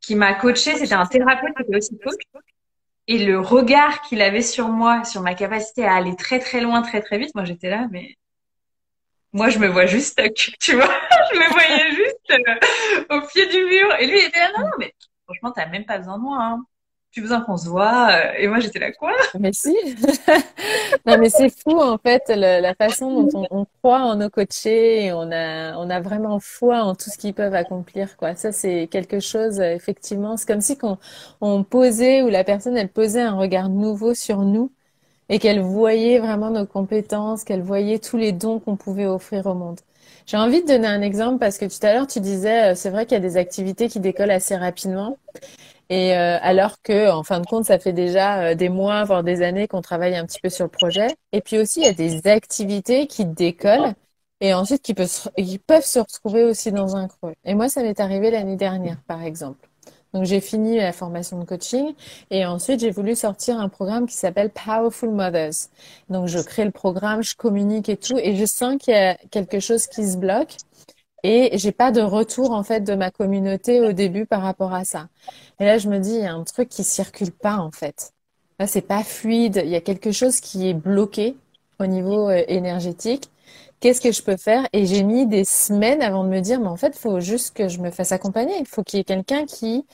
[0.00, 2.20] qui m'a coaché, c'était un thérapeute qui était aussi coach.
[3.08, 6.82] Et le regard qu'il avait sur moi, sur ma capacité à aller très très loin,
[6.82, 8.16] très très vite, moi j'étais là, mais
[9.32, 10.22] moi je me vois juste
[10.60, 10.88] tu vois,
[11.32, 13.92] je me voyais juste euh, au pied du mur.
[13.98, 16.38] Et lui il était là, non, non, mais franchement t'as même pas besoin de moi.
[16.40, 16.64] Hein
[17.12, 18.08] plus besoin qu'on se voit.
[18.10, 19.12] Euh, et moi, j'étais là, quoi?
[19.38, 19.76] Mais si
[21.06, 25.12] Non, mais c'est fou, en fait, la façon dont on, croit en nos coachés et
[25.12, 28.34] on a, on a vraiment foi en tout ce qu'ils peuvent accomplir, quoi.
[28.34, 30.36] Ça, c'est quelque chose, euh, effectivement.
[30.36, 30.98] C'est comme si qu'on
[31.40, 34.72] on posait, ou la personne, elle posait un regard nouveau sur nous
[35.28, 39.54] et qu'elle voyait vraiment nos compétences, qu'elle voyait tous les dons qu'on pouvait offrir au
[39.54, 39.80] monde.
[40.26, 42.90] J'ai envie de donner un exemple parce que tout à l'heure, tu disais, euh, c'est
[42.90, 45.18] vrai qu'il y a des activités qui décollent assez rapidement.
[45.92, 49.42] Euh, alors que, en fin de compte, ça fait déjà euh, des mois, voire des
[49.42, 51.08] années qu'on travaille un petit peu sur le projet.
[51.32, 53.94] Et puis aussi, il y a des activités qui décollent
[54.40, 57.34] et ensuite qui qui peuvent se retrouver aussi dans un creux.
[57.44, 59.68] Et moi, ça m'est arrivé l'année dernière, par exemple.
[60.14, 61.94] Donc, j'ai fini la formation de coaching
[62.30, 65.68] et ensuite, j'ai voulu sortir un programme qui s'appelle Powerful Mothers.
[66.10, 69.16] Donc, je crée le programme, je communique et tout, et je sens qu'il y a
[69.30, 70.56] quelque chose qui se bloque
[71.22, 74.84] et j'ai pas de retour en fait de ma communauté au début par rapport à
[74.84, 75.08] ça.
[75.60, 78.12] Et là, je me dis, il y a un truc qui circule pas en fait.
[78.58, 79.62] Là, c'est pas fluide.
[79.64, 81.36] Il y a quelque chose qui est bloqué
[81.78, 83.30] au niveau euh, énergétique.
[83.80, 84.68] Qu'est-ce que je peux faire?
[84.72, 87.68] Et j'ai mis des semaines avant de me dire, mais en fait, faut juste que
[87.68, 88.54] je me fasse accompagner.
[88.60, 89.84] Il faut qu'il y ait quelqu'un qui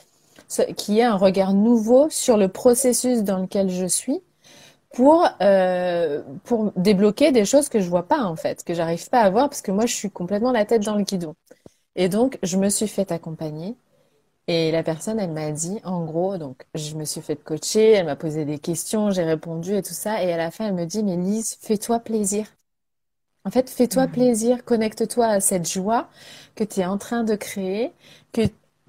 [0.77, 4.21] qui ait un regard nouveau sur le processus dans lequel je suis
[4.93, 9.21] pour euh, pour débloquer des choses que je vois pas en fait, que j'arrive pas
[9.21, 11.35] à voir parce que moi je suis complètement la tête dans le guidon.
[11.95, 13.75] Et donc je me suis fait accompagner
[14.47, 18.05] et la personne elle m'a dit en gros donc je me suis fait coacher, elle
[18.07, 20.85] m'a posé des questions, j'ai répondu et tout ça et à la fin elle me
[20.85, 22.45] dit mais Lise, fais-toi plaisir.
[23.45, 24.11] En fait, fais-toi mmh.
[24.11, 26.09] plaisir, connecte-toi à cette joie
[26.55, 27.93] que tu es en train de créer,
[28.33, 28.41] que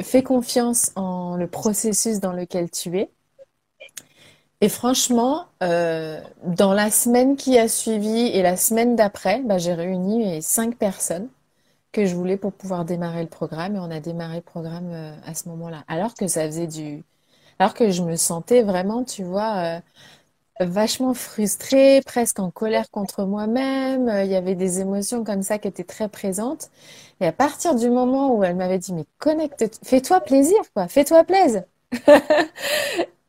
[0.02, 3.10] fais confiance en le processus dans lequel tu es
[4.60, 9.72] et franchement, euh, dans la semaine qui a suivi et la semaine d'après, bah, j'ai
[9.74, 11.28] réuni cinq personnes
[11.92, 13.76] que je voulais pour pouvoir démarrer le programme.
[13.76, 15.84] Et on a démarré le programme euh, à ce moment-là.
[15.88, 17.04] Alors que ça faisait du...
[17.60, 19.80] Alors que je me sentais vraiment, tu vois,
[20.60, 24.10] euh, vachement frustrée, presque en colère contre moi-même.
[24.24, 26.70] Il y avait des émotions comme ça qui étaient très présentes.
[27.20, 31.24] Et à partir du moment où elle m'avait dit, mais connecte, fais-toi plaisir, quoi, fais-toi
[31.24, 31.64] plaisir.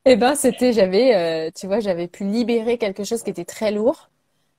[0.06, 1.16] Eh ben, c'était, j'avais,
[1.48, 4.10] euh, tu vois, j'avais pu libérer quelque chose qui était très lourd.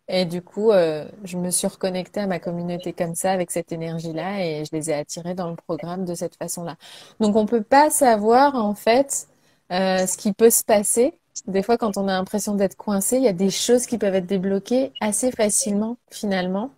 [0.09, 3.73] Et du coup, euh, je me suis reconnectée à ma communauté comme ça, avec cette
[3.73, 6.77] énergie-là, et je les ai attirés dans le programme de cette façon-là.
[7.21, 9.29] Donc, on peut pas savoir, en fait,
[9.73, 11.15] euh, ce qui peut se passer.
[11.49, 14.15] Des fois, quand on a l'impression d'être coincé, il y a des choses qui peuvent
[14.15, 16.71] être débloquées assez facilement, finalement,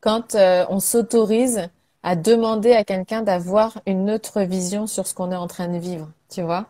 [0.00, 1.68] quand on s'autorise
[2.04, 5.78] à demander à quelqu'un d'avoir une autre vision sur ce qu'on est en train de
[5.78, 6.66] vivre, tu vois?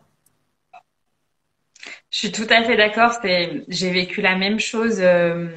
[2.09, 3.19] Je suis tout à fait d'accord.
[3.23, 5.49] J'ai vécu la même chose euh,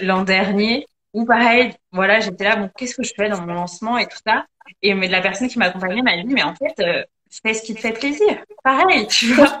[0.00, 0.86] l'an dernier.
[1.12, 4.18] Où pareil, voilà, j'étais là, bon, qu'est-ce que je fais dans mon lancement et tout
[4.26, 4.46] ça?
[4.82, 7.04] Et mais la personne qui m'accompagnait m'a dit, mais en fait, euh,
[7.42, 8.42] fais ce qui te fait plaisir.
[8.62, 9.60] Pareil, tu vois.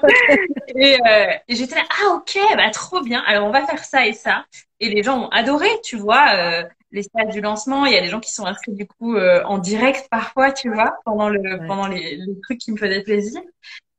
[0.74, 3.22] et, euh, et j'étais là, ah ok, bah trop bien.
[3.26, 4.44] Alors on va faire ça et ça.
[4.80, 6.34] Et les gens ont adoré, tu vois.
[6.36, 9.16] Euh, les stades du lancement, il y a des gens qui sont inscrits du coup
[9.16, 13.02] euh, en direct parfois, tu vois, pendant le pendant les, les trucs qui me faisaient
[13.02, 13.40] plaisir.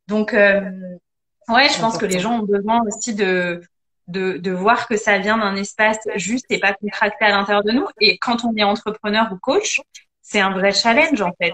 [0.07, 0.61] Donc euh,
[1.49, 3.62] Ouais, je pense que les gens ont besoin aussi de,
[4.08, 7.71] de, de voir que ça vient d'un espace juste et pas contracté à l'intérieur de
[7.71, 7.88] nous.
[8.01, 9.81] Et quand on est entrepreneur ou coach,
[10.21, 11.53] c'est un vrai challenge en fait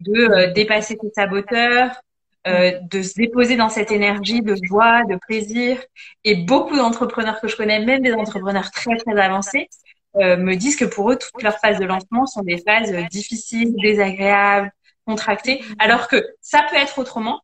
[0.00, 2.00] de euh, dépasser ses saboteurs,
[2.46, 5.82] euh, de se déposer dans cette énergie de joie, de plaisir.
[6.24, 9.68] Et beaucoup d'entrepreneurs que je connais, même des entrepreneurs très très avancés,
[10.16, 13.74] euh, me disent que pour eux, toutes leurs phases de lancement sont des phases difficiles,
[13.80, 14.70] désagréables,
[15.06, 17.40] contractées, alors que ça peut être autrement.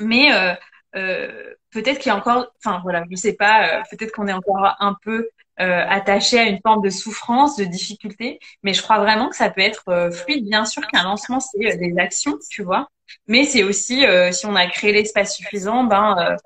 [0.00, 0.54] Mais euh,
[0.92, 4.96] peut-être qu'il y a encore, enfin voilà, je sais pas, peut-être qu'on est encore un
[5.02, 5.28] peu
[5.60, 8.38] euh, attaché à une forme de souffrance, de difficulté.
[8.62, 10.44] Mais je crois vraiment que ça peut être euh, fluide.
[10.44, 12.88] Bien sûr qu'un lancement, c'est euh, des actions, tu vois.
[13.26, 16.36] Mais c'est aussi, si on a créé l'espace suffisant, ben,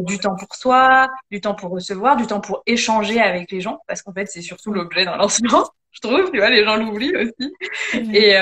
[0.00, 3.80] du temps pour soi, du temps pour recevoir, du temps pour échanger avec les gens.
[3.88, 6.30] Parce qu'en fait, c'est surtout l'objet d'un lancement, je trouve.
[6.30, 7.54] Tu vois, les gens l'oublient aussi.
[7.94, 8.36] Et,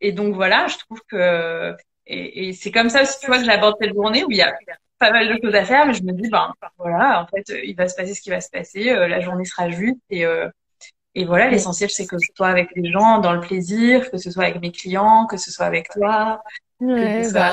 [0.00, 1.74] et donc voilà, je trouve que...
[2.06, 4.42] Et, et c'est comme ça aussi, tu vois, que j'aborde cette journée où il y
[4.42, 4.52] a
[4.98, 7.74] pas mal de choses à faire, mais je me dis, ben voilà, en fait, il
[7.76, 10.48] va se passer ce qui va se passer, euh, la journée sera juste et euh,
[11.14, 14.30] et voilà, l'essentiel c'est que je sois avec les gens dans le plaisir, que ce
[14.30, 16.42] soit avec mes clients, que ce soit avec toi.
[17.32, 17.52] Bah,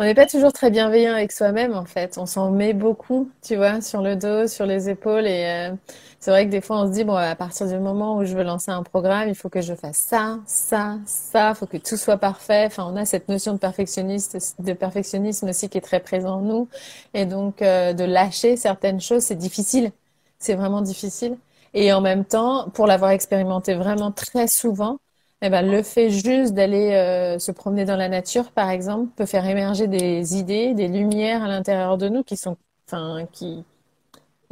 [0.00, 2.18] on n'est pas toujours très bienveillant avec soi-même en fait.
[2.18, 5.76] On s'en met beaucoup, tu vois, sur le dos, sur les épaules et euh,
[6.20, 8.36] c'est vrai que des fois, on se dit, bon, à partir du moment où je
[8.36, 11.78] veux lancer un programme, il faut que je fasse ça, ça, ça, il faut que
[11.78, 12.64] tout soit parfait.
[12.66, 16.68] Enfin, on a cette notion de de perfectionnisme aussi qui est très présent en nous.
[17.14, 19.92] Et donc, euh, de lâcher certaines choses, c'est difficile.
[20.38, 21.38] C'est vraiment difficile.
[21.74, 24.98] Et en même temps, pour l'avoir expérimenté vraiment très souvent,
[25.42, 29.26] eh ben, le fait juste d'aller euh, se promener dans la nature, par exemple, peut
[29.26, 33.64] faire émerger des idées, des lumières à l'intérieur de nous qui sont, enfin, qui,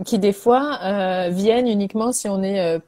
[0.05, 2.79] qui des fois euh, viennent uniquement si on est euh,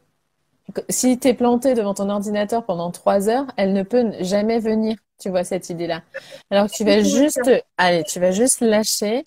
[0.88, 4.96] si tu es planté devant ton ordinateur pendant trois heures, elle ne peut jamais venir,
[5.18, 6.02] tu vois, cette idée-là.
[6.50, 9.24] Alors tu vas juste, allez, tu vas juste lâcher,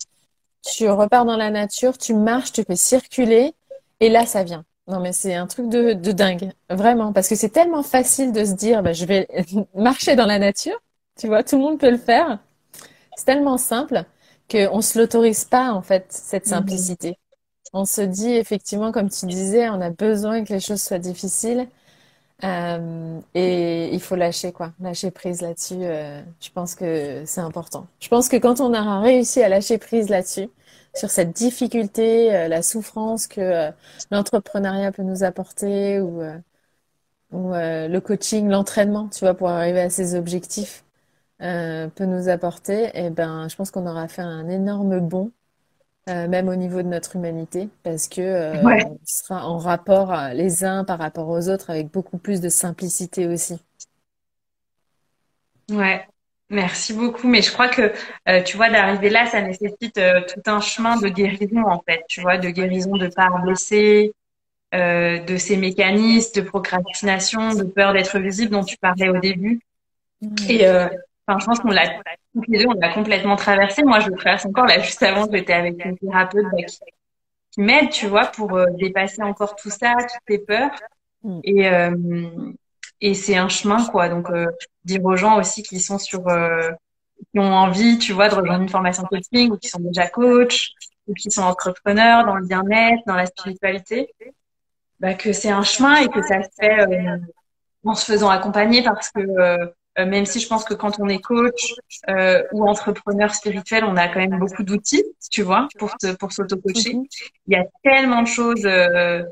[0.62, 3.54] tu repars dans la nature, tu marches, tu fais circuler,
[4.00, 4.64] et là, ça vient.
[4.86, 8.44] Non, mais c'est un truc de, de dingue, vraiment, parce que c'est tellement facile de
[8.44, 9.26] se dire, bah, je vais
[9.74, 10.78] marcher dans la nature,
[11.18, 12.38] tu vois, tout le monde peut le faire.
[13.16, 14.04] C'est tellement simple
[14.50, 16.50] qu'on se l'autorise pas, en fait, cette mhm.
[16.50, 17.18] simplicité
[17.74, 21.68] on se dit effectivement, comme tu disais, on a besoin que les choses soient difficiles.
[22.44, 25.78] Euh, et il faut lâcher quoi, lâcher prise là-dessus.
[25.80, 27.86] Euh, je pense que c'est important.
[28.00, 30.48] Je pense que quand on aura réussi à lâcher prise là-dessus,
[30.94, 33.70] sur cette difficulté, euh, la souffrance que
[34.10, 36.22] l'entrepreneuriat peut nous apporter ou,
[37.32, 40.84] ou le coaching, l'entraînement, tu vois, pour arriver à ses objectifs,
[41.38, 45.32] peut nous apporter, et eh ben, je pense qu'on aura fait un énorme bond
[46.10, 50.34] euh, même au niveau de notre humanité, parce que euh, on sera en rapport euh,
[50.34, 53.58] les uns par rapport aux autres avec beaucoup plus de simplicité aussi.
[55.70, 56.06] Ouais,
[56.50, 57.26] merci beaucoup.
[57.26, 57.90] Mais je crois que
[58.42, 62.02] tu vois, d'arriver là, ça nécessite tout un chemin de guérison en fait.
[62.06, 64.12] Tu vois, de guérison de part blessée,
[64.74, 69.60] de ces mécanismes de procrastination, de peur d'être visible dont tu parlais au début.
[70.50, 70.66] Et
[71.26, 71.88] Enfin, je pense qu'on l'a
[72.34, 73.82] toutes les deux, on l'a complètement traversé.
[73.82, 74.66] Moi, je le traverse encore.
[74.66, 76.62] Là, juste avant, j'étais avec une thérapeute bah,
[77.50, 80.70] qui, m'aide, tu vois, pour euh, dépasser encore tout ça, toutes ces peurs.
[81.22, 81.40] Mm.
[81.44, 82.52] Et euh,
[83.00, 84.08] et c'est un chemin, quoi.
[84.08, 84.46] Donc, euh,
[84.84, 88.68] dire aux gens aussi qui sont sur, qui ont envie, tu vois, de rejoindre une
[88.68, 90.72] formation coaching ou qui sont déjà coach
[91.06, 94.14] ou qui sont entrepreneurs dans le bien-être, dans la spiritualité,
[95.00, 96.86] bah, que c'est un chemin et que ça se fait
[97.84, 99.20] en se faisant accompagner parce que
[99.98, 101.74] euh, même si je pense que quand on est coach
[102.08, 106.94] euh, ou entrepreneur spirituel, on a quand même beaucoup d'outils, tu vois, pour pour s'auto-coacher.
[106.94, 107.04] Mhm.
[107.46, 109.22] Il y a tellement de choses euh,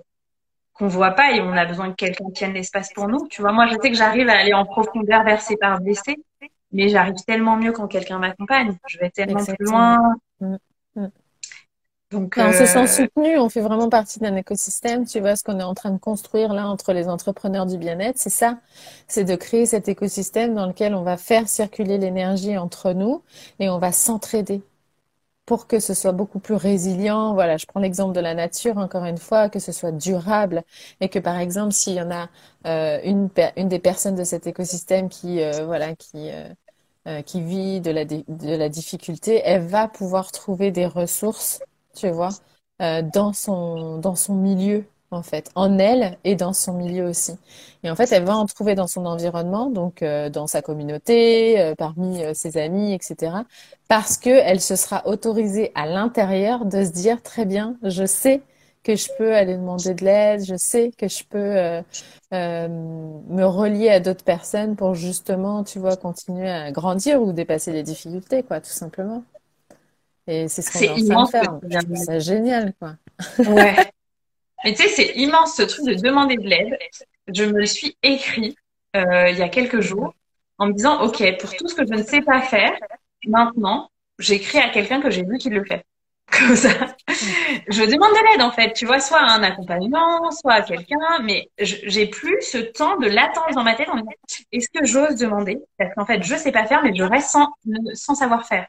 [0.73, 3.27] qu'on voit pas et on a besoin que quelqu'un tienne l'espace pour nous.
[3.29, 6.17] Tu vois, moi, je sais que j'arrive à aller en profondeur vers ces parts blessées,
[6.71, 8.77] mais j'arrive tellement mieux quand quelqu'un m'accompagne.
[8.87, 9.99] Je vais tellement plus loin.
[10.41, 10.57] Mm.
[10.97, 11.09] Mm.
[12.13, 15.07] Donc, on se sent euh, soutenu, on fait vraiment partie d'un écosystème.
[15.07, 18.19] Tu vois ce qu'on est en train de construire là entre les entrepreneurs du bien-être,
[18.19, 18.61] c'est ça,
[19.09, 23.23] c'est de créer cet écosystème dans lequel on va faire circuler l'énergie entre nous
[23.61, 24.63] et on va s'entraider
[25.47, 27.35] pour que ce soit beaucoup plus résilient.
[27.35, 30.65] Voilà, je prends l'exemple de la nature encore une fois, que ce soit durable
[31.01, 32.29] et que par exemple s'il y en a
[32.67, 36.31] euh, une, une des personnes de cet écosystème qui euh, voilà qui
[37.27, 41.61] qui vit de la, de la difficulté, elle va pouvoir trouver des ressources
[41.95, 42.31] tu vois,
[42.81, 47.33] euh, dans son, dans son milieu, en fait, en elle et dans son milieu aussi.
[47.85, 51.61] Et en fait, elle va en trouver dans son environnement, donc euh, dans sa communauté,
[51.61, 53.45] euh, parmi ses amis, etc.
[53.89, 58.43] Parce que elle se sera autorisée à l'intérieur de se dire très bien, je sais
[58.83, 61.83] que je peux aller demander de l'aide, je sais que je peux
[62.33, 67.83] me relier à d'autres personnes pour justement, tu vois, continuer à grandir ou dépasser les
[67.83, 69.25] difficultés, quoi, tout simplement.
[70.27, 71.83] Et c'est ce qu'on est en train de faire.
[71.95, 72.95] C'est génial, quoi.
[73.39, 73.75] Ouais.
[74.65, 76.79] Mais tu sais, c'est immense ce truc de demander de l'aide.
[77.27, 78.57] Je me le suis écrit
[78.97, 80.15] euh, il y a quelques jours
[80.59, 82.73] en me disant, OK, pour tout ce que je ne sais pas faire,
[83.27, 85.85] maintenant, j'écris à quelqu'un que j'ai vu qui le fait.
[86.33, 86.71] Comme ça.
[87.69, 88.73] Je demande de l'aide, en fait.
[88.73, 93.07] Tu vois, soit à un accompagnement, soit à quelqu'un, mais j'ai plus ce temps de
[93.07, 94.13] latence dans ma tête en me disant,
[94.53, 95.59] est-ce que j'ose demander?
[95.77, 97.53] Parce qu'en fait, je sais pas faire, mais je reste sans,
[97.95, 98.67] sans savoir faire.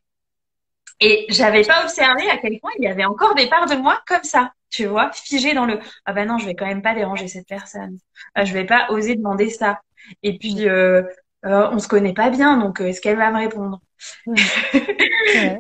[1.00, 4.02] Et j'avais pas observé à quel point il y avait encore des parts de moi
[4.08, 6.94] comme ça, tu vois, figées dans le ah ben non, je vais quand même pas
[6.94, 7.98] déranger cette personne,
[8.36, 9.82] ah, je vais pas oser demander ça.
[10.22, 11.04] Et puis euh,
[11.46, 13.82] euh, on se connaît pas bien, donc euh, est-ce qu'elle va me répondre?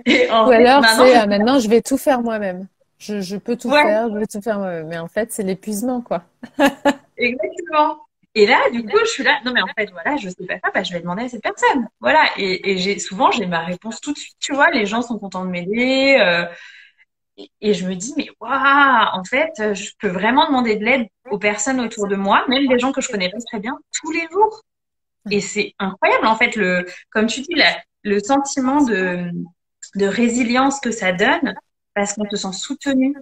[0.05, 2.67] Et Ou alors maintenant, c'est ah, maintenant je vais tout faire moi-même.
[2.99, 4.87] Je, je, peux tout faire, je vais tout faire moi-même.
[4.87, 6.23] Mais en fait, c'est l'épuisement, quoi.
[7.17, 7.97] Exactement.
[8.35, 9.39] Et là, du coup, je suis là.
[9.45, 11.43] Non, mais en fait, voilà, je sais pas faire, bah, je vais demander à cette
[11.43, 11.87] personne.
[11.99, 12.25] Voilà.
[12.37, 14.35] Et, et j'ai souvent, j'ai ma réponse tout de suite.
[14.39, 16.17] Tu vois, les gens sont contents de m'aider.
[16.19, 16.45] Euh,
[17.61, 21.39] et, je me dis, mais waouh, en fait, je peux vraiment demander de l'aide aux
[21.39, 24.27] personnes autour de moi, même des gens que je connais pas très bien, tous les
[24.31, 24.61] jours.
[25.31, 27.55] Et c'est incroyable, en fait, le, comme tu dis,
[28.03, 29.29] le sentiment de,
[29.95, 31.55] de résilience que ça donne,
[31.95, 33.15] parce qu'on se sent soutenu,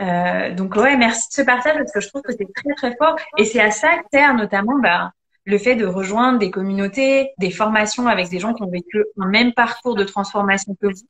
[0.00, 2.96] euh, donc ouais, merci de ce partage parce que je trouve que c'est très très
[2.96, 5.12] fort et c'est à ça que sert notamment bah,
[5.44, 9.28] le fait de rejoindre des communautés, des formations avec des gens qui ont vécu un
[9.28, 11.06] même parcours de transformation que vous.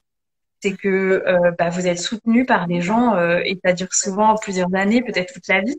[0.61, 4.35] C'est que euh, bah, vous êtes soutenu par des gens euh, et ça dure souvent
[4.37, 5.77] plusieurs années, peut-être toute la vie.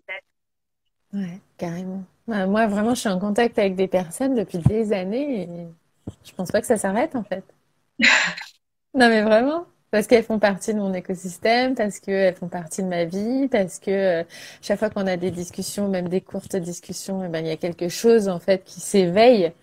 [1.14, 2.04] Ouais, carrément.
[2.28, 5.50] moi vraiment, je suis en contact avec des personnes depuis des années et
[6.24, 7.44] je pense pas que ça s'arrête en fait.
[8.94, 9.66] non mais vraiment.
[9.96, 13.80] Parce qu'elles font partie de mon écosystème, parce qu'elles font partie de ma vie, parce
[13.80, 14.24] que euh,
[14.62, 17.56] chaque fois qu'on a des discussions, même des courtes discussions, eh ben, il y a
[17.56, 19.54] quelque chose en fait qui s'éveille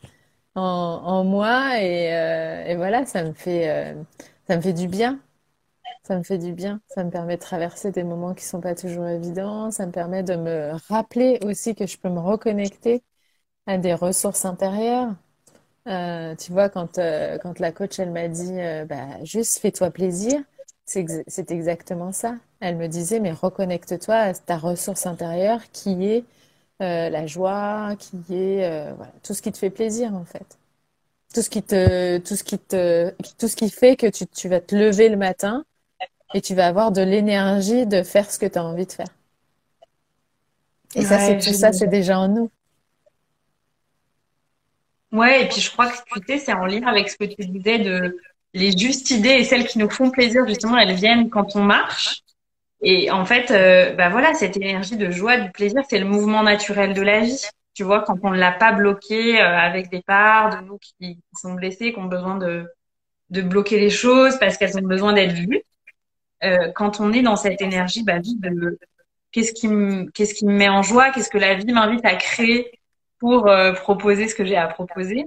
[0.54, 4.02] en, moi et, euh, et, voilà, ça me fait euh,
[4.48, 5.20] ça me fait du bien.
[6.04, 6.80] Ça me fait du bien.
[6.88, 9.70] Ça me permet de traverser des moments qui sont pas toujours évidents.
[9.70, 13.04] Ça me permet de me rappeler aussi que je peux me reconnecter
[13.66, 15.14] à des ressources intérieures.
[15.88, 19.90] Euh, tu vois, quand, euh, quand la coach, elle m'a dit, euh, bah, juste fais-toi
[19.90, 20.40] plaisir,
[20.84, 22.36] c'est exactement ça.
[22.60, 26.24] Elle me disait, mais reconnecte-toi à ta ressource intérieure qui est
[26.80, 30.58] la joie, qui est voilà, tout ce qui te fait plaisir, en fait.
[31.34, 34.48] Tout ce qui te, tout ce qui te, tout ce qui fait que tu, tu
[34.48, 35.64] vas te lever le matin
[36.34, 39.08] et tu vas avoir de l'énergie de faire ce que tu as envie de faire.
[40.94, 42.50] Et ça, c'est tout ça, c'est déjà en nous.
[45.12, 47.46] Ouais, et puis je crois que tu sais, c'est en lien avec ce que tu
[47.46, 48.18] disais de
[48.54, 52.22] les justes idées et celles qui nous font plaisir, justement, elles viennent quand on marche.
[52.82, 56.42] Et en fait, euh, bah voilà, cette énergie de joie, de plaisir, c'est le mouvement
[56.42, 57.40] naturel de la vie.
[57.74, 61.18] Tu vois, quand on ne l'a pas bloqué euh, avec des parts de nous qui,
[61.34, 62.66] sont blessés, qui ont besoin de,
[63.30, 65.62] de bloquer les choses parce qu'elles ont besoin d'être vues.
[66.44, 68.78] Euh, quand on est dans cette énergie bah, vie de
[69.30, 72.16] qu'est-ce qui me qu'est-ce qui me met en joie, qu'est-ce que la vie m'invite à
[72.16, 72.80] créer
[73.22, 75.26] pour euh, proposer ce que j'ai à proposer.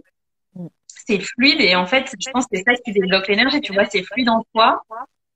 [0.88, 3.62] C'est fluide et en fait, je pense que c'est ça qui débloque l'énergie.
[3.62, 4.82] Tu vois, c'est fluide en toi,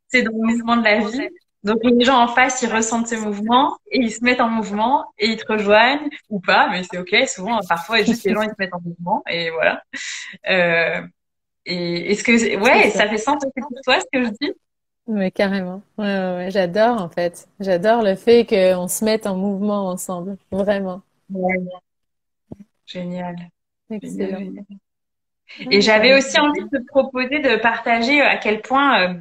[0.10, 1.30] c'est dans le mouvement de la vie.
[1.64, 5.06] Donc les gens en face, ils ressentent ce mouvement et ils se mettent en mouvement
[5.18, 7.16] et ils te rejoignent ou pas, mais c'est ok.
[7.30, 9.82] Souvent, parfois, juste les gens ils se mettent en mouvement et voilà.
[10.50, 11.02] Euh,
[11.66, 13.08] et est-ce que ouais, ça.
[13.08, 14.54] fait sens pour toi ce que je dis?
[15.08, 15.82] Mais carrément.
[15.98, 17.48] Ouais, ouais, j'adore en fait.
[17.62, 21.02] J'adore le fait qu'on se mette en mouvement ensemble, vraiment.
[21.30, 21.58] Ouais.
[22.90, 23.36] Génial.
[25.72, 29.14] Et j'avais aussi envie de te proposer de partager euh, à quel point euh,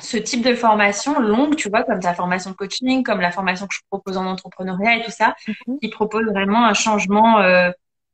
[0.00, 3.66] ce type de formation longue, tu vois, comme ta formation de coaching, comme la formation
[3.66, 5.78] que je propose en entrepreneuriat et tout ça, mhm.
[5.80, 7.70] qui propose vraiment un changement euh,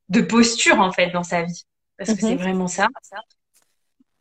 [0.09, 1.65] de posture en fait dans sa vie.
[1.97, 2.43] Parce que c'est mhm.
[2.43, 2.89] vraiment ça.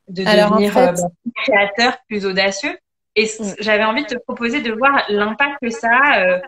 [0.08, 2.78] De devenir bah, plus créateur, plus audacieux.
[3.16, 3.56] Et mm.
[3.60, 6.42] j'avais envie de te proposer de voir l'impact que ça a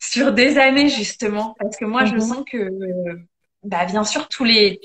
[0.00, 1.54] sur des années justement.
[1.60, 2.20] Parce que moi je mhm.
[2.20, 2.68] sens que
[3.62, 4.80] bah bien sûr tous les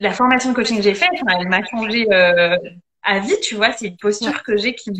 [0.00, 2.56] la formation de coaching que j'ai faite elle m'a changé euh,
[3.02, 3.72] à vie tu vois.
[3.72, 4.90] C'est une posture que j'ai qui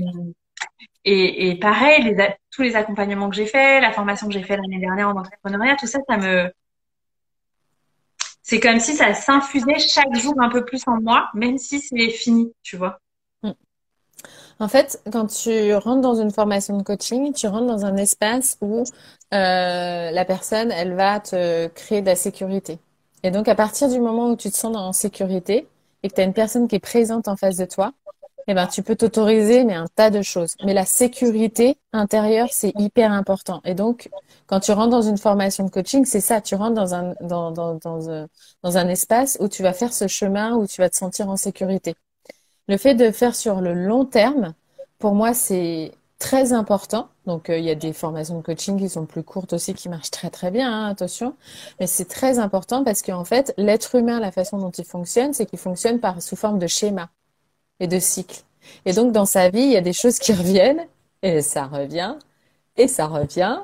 [1.05, 4.59] et, et pareil les, tous les accompagnements que j'ai faits la formation que j'ai faite
[4.61, 6.50] l'année dernière en entrepreneuriat tout ça ça me
[8.42, 12.11] c'est comme si ça s'infusait chaque jour un peu plus en moi même si c'est
[12.11, 12.98] fini tu vois
[14.59, 18.57] en fait, quand tu rentres dans une formation de coaching, tu rentres dans un espace
[18.62, 18.85] où
[19.35, 22.79] euh, la personne, elle va te créer de la sécurité.
[23.23, 25.69] Et donc, à partir du moment où tu te sens en sécurité
[26.03, 27.92] et que tu as une personne qui est présente en face de toi,
[28.49, 30.55] eh ben, tu peux t'autoriser mais un tas de choses.
[30.64, 33.61] Mais la sécurité intérieure, c'est hyper important.
[33.64, 34.09] Et donc,
[34.47, 37.50] quand tu rentres dans une formation de coaching, c'est ça, tu rentres dans un, dans,
[37.50, 38.27] dans, dans,
[38.63, 41.37] dans un espace où tu vas faire ce chemin, où tu vas te sentir en
[41.37, 41.96] sécurité.
[42.69, 44.54] Le fait de faire sur le long terme,
[44.98, 47.08] pour moi, c'est très important.
[47.27, 49.88] Donc, euh, il y a des formations de coaching qui sont plus courtes aussi, qui
[49.88, 51.37] marchent très très bien, hein, attention.
[51.81, 55.46] Mais c'est très important parce qu'en fait, l'être humain, la façon dont il fonctionne, c'est
[55.46, 57.10] qu'il fonctionne par sous forme de schéma.
[57.81, 58.42] et de cycles.
[58.87, 60.87] Et donc, dans sa vie, il y a des choses qui reviennent,
[61.23, 62.17] et ça revient,
[62.77, 63.58] et ça revient,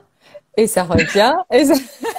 [0.57, 1.75] et ça revient, et ça...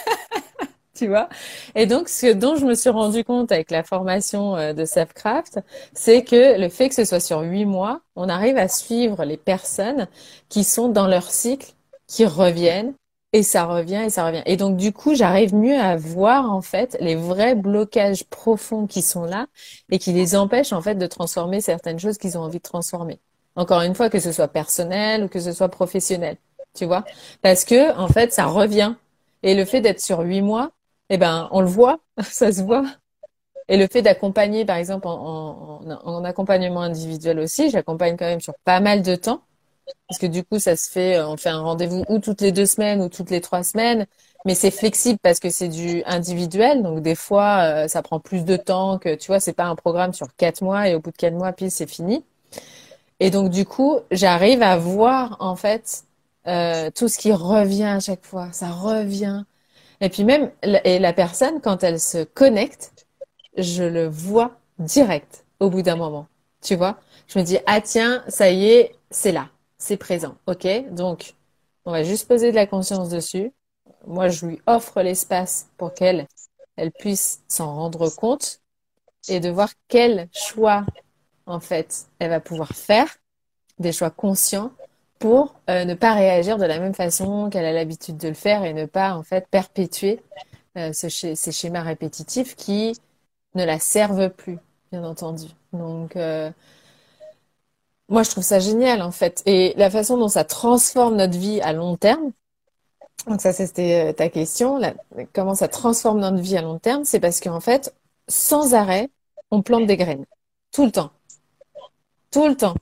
[0.98, 1.30] tu vois?
[1.76, 5.60] Et donc, ce dont je me suis rendu compte avec la formation euh, de Selfcraft,
[5.94, 9.38] c'est que le fait que ce soit sur huit mois, on arrive à suivre les
[9.38, 10.08] personnes
[10.50, 11.74] qui sont dans leur cycle,
[12.08, 12.94] qui reviennent,
[13.36, 14.44] et ça revient, et ça revient.
[14.46, 19.02] Et donc, du coup, j'arrive mieux à voir, en fait, les vrais blocages profonds qui
[19.02, 19.48] sont là
[19.90, 23.20] et qui les empêchent, en fait, de transformer certaines choses qu'ils ont envie de transformer.
[23.56, 26.38] Encore une fois, que ce soit personnel ou que ce soit professionnel.
[26.76, 27.06] Tu vois?
[27.42, 28.94] Parce que, en fait, ça revient.
[29.42, 30.72] Et le fait d'être sur huit mois,
[31.16, 32.86] eh ben, on le voit, ça se voit.
[33.70, 38.56] Et le fait d'accompagner, par exemple, en, en, accompagnement individuel aussi, j'accompagne quand même sur
[38.66, 39.44] pas mal de temps.
[40.08, 42.66] Parce que du coup, ça se fait, on fait un rendez-vous ou toutes les deux
[42.66, 44.08] semaines ou toutes les trois semaines.
[44.46, 46.84] Mais c'est flexible parce que c'est du individuel.
[46.84, 49.76] Donc, des fois, euh, ça prend plus de temps que, tu vois, c'est pas un
[49.76, 52.26] programme sur quatre mois et au bout de quatre mois, puis c'est fini.
[53.20, 56.04] Et donc, du coup, j'arrive à voir, en fait,
[56.48, 58.52] euh, tout ce qui revient à chaque fois.
[58.52, 59.44] Ça revient.
[60.04, 60.52] Et puis même,
[60.84, 63.08] et la personne, quand elle se connecte,
[63.58, 66.28] je le vois direct au bout d'un moment.
[66.62, 67.00] Tu vois?
[67.28, 69.48] Je me dis, ah tiens, ça y est, c'est là.
[69.78, 70.36] C'est présent.
[70.46, 70.68] OK?
[70.92, 71.36] Donc,
[71.86, 73.54] on va juste poser de la conscience dessus.
[74.06, 76.28] Moi, je lui offre l'espace pour qu'elle
[76.76, 78.60] elle puisse s'en rendre compte
[79.30, 80.86] et de voir quel choix,
[81.46, 83.08] en fait, elle va pouvoir faire,
[83.80, 84.74] des choix conscients
[85.24, 88.66] pour euh, ne pas réagir de la même façon qu'elle a l'habitude de le faire
[88.66, 90.22] et ne pas en fait perpétuer
[90.78, 92.92] euh, ce ces schémas répétitifs qui
[93.56, 94.58] ne la servent plus,
[94.92, 95.46] bien entendu.
[95.72, 96.52] Donc euh,
[98.10, 101.62] moi je trouve ça génial en fait et la façon dont ça transforme notre vie
[101.62, 102.34] à long terme.
[103.26, 104.82] Donc ça c'était ta question,
[105.32, 107.96] comment ça transforme notre vie à long terme, c'est parce qu'en fait
[108.28, 109.10] sans arrêt
[109.52, 110.26] on plante des graines
[110.74, 111.12] tout le temps,
[112.30, 112.76] tout le temps.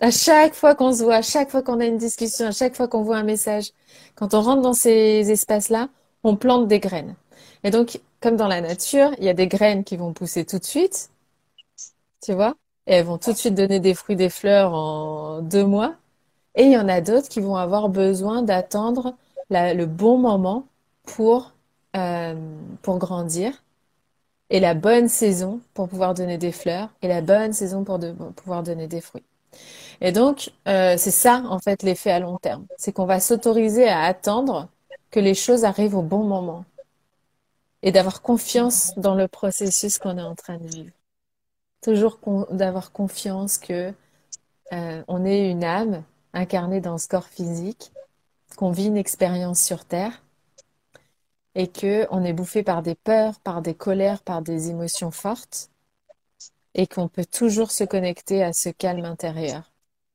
[0.00, 2.74] À chaque fois qu'on se voit, à chaque fois qu'on a une discussion, à chaque
[2.74, 3.70] fois qu'on voit un message,
[4.14, 5.88] quand on rentre dans ces espaces-là,
[6.24, 7.14] on plante des graines.
[7.64, 10.58] Et donc, comme dans la nature, il y a des graines qui vont pousser tout
[10.58, 11.10] de suite,
[12.22, 12.54] tu vois,
[12.86, 15.94] et elles vont tout de suite donner des fruits, des fleurs en deux mois.
[16.56, 19.14] Et il y en a d'autres qui vont avoir besoin d'attendre
[19.50, 20.66] le bon moment
[21.04, 21.52] pour,
[21.96, 22.34] euh,
[22.82, 23.64] pour grandir
[24.50, 28.00] et la bonne saison pour pouvoir donner des fleurs et la bonne saison pour
[28.36, 29.24] pouvoir donner des fruits.
[30.00, 32.66] Et donc, euh, c'est ça, en fait, l'effet à long terme.
[32.78, 34.68] C'est qu'on va s'autoriser à attendre
[35.10, 36.64] que les choses arrivent au bon moment
[37.82, 40.92] et d'avoir confiance dans le processus qu'on est en train de vivre.
[41.82, 42.18] Toujours
[42.50, 43.92] d'avoir confiance que
[44.72, 47.92] euh, on est une âme incarnée dans ce corps physique,
[48.56, 50.22] qu'on vit une expérience sur Terre
[51.54, 55.70] et que on est bouffé par des peurs, par des colères, par des émotions fortes
[56.74, 59.69] et qu'on peut toujours se connecter à ce calme intérieur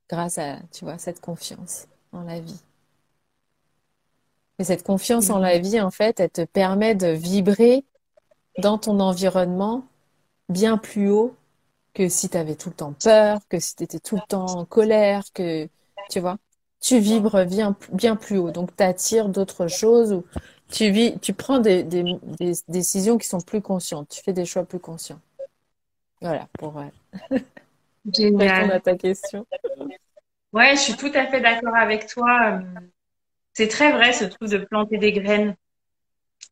[0.10, 2.62] grâce à, tu vois, cette confiance en la vie.
[4.60, 7.84] Et cette confiance en la vie, en fait, elle te permet de vibrer
[8.58, 9.86] dans ton environnement
[10.48, 11.36] bien plus haut
[11.94, 14.46] que si tu avais tout le temps peur, que si tu étais tout le temps
[14.46, 15.68] en colère, que,
[16.10, 16.38] tu vois,
[16.80, 18.52] tu vibres bien, bien plus haut.
[18.52, 20.24] Donc, tu attires d'autres choses ou
[20.70, 22.04] tu, vis, tu prends des, des,
[22.40, 24.10] des, décisions qui sont plus conscientes.
[24.10, 25.20] Tu fais des choix plus conscients.
[26.22, 26.82] Voilà, pour
[28.14, 29.46] répondre à ta question.
[30.54, 32.60] Ouais, je suis tout à fait d'accord avec toi.
[33.54, 35.56] C'est très vrai ce truc de planter des graines.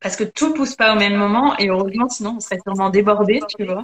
[0.01, 3.39] Parce que tout pousse pas au même moment et heureusement sinon on serait sûrement débordé,
[3.58, 3.82] tu vois.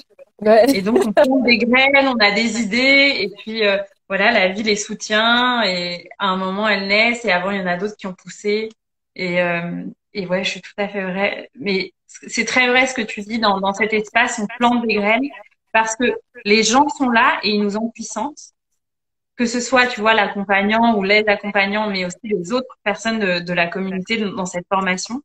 [0.73, 3.77] Et donc on plante des graines, on a des idées et puis euh,
[4.09, 7.61] voilà, la vie les soutient et à un moment elles naissent et avant il y
[7.61, 8.69] en a d'autres qui ont poussé
[9.15, 11.49] et euh, et ouais, je suis tout à fait vrai.
[11.55, 14.95] Mais c'est très vrai ce que tu dis dans dans cet espace, on plante des
[14.95, 15.29] graines
[15.71, 16.05] parce que
[16.45, 18.53] les gens sont là et ils nous ont puissance
[19.39, 23.53] que ce soit, tu vois, l'accompagnant ou l'aide accompagnant, mais aussi les autres personnes de,
[23.53, 25.21] la communauté dans cette formation,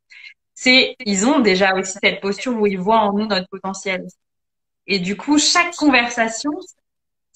[0.54, 4.06] c'est, ils ont déjà aussi cette posture où ils voient en nous notre potentiel.
[4.86, 6.52] Et du coup, chaque conversation,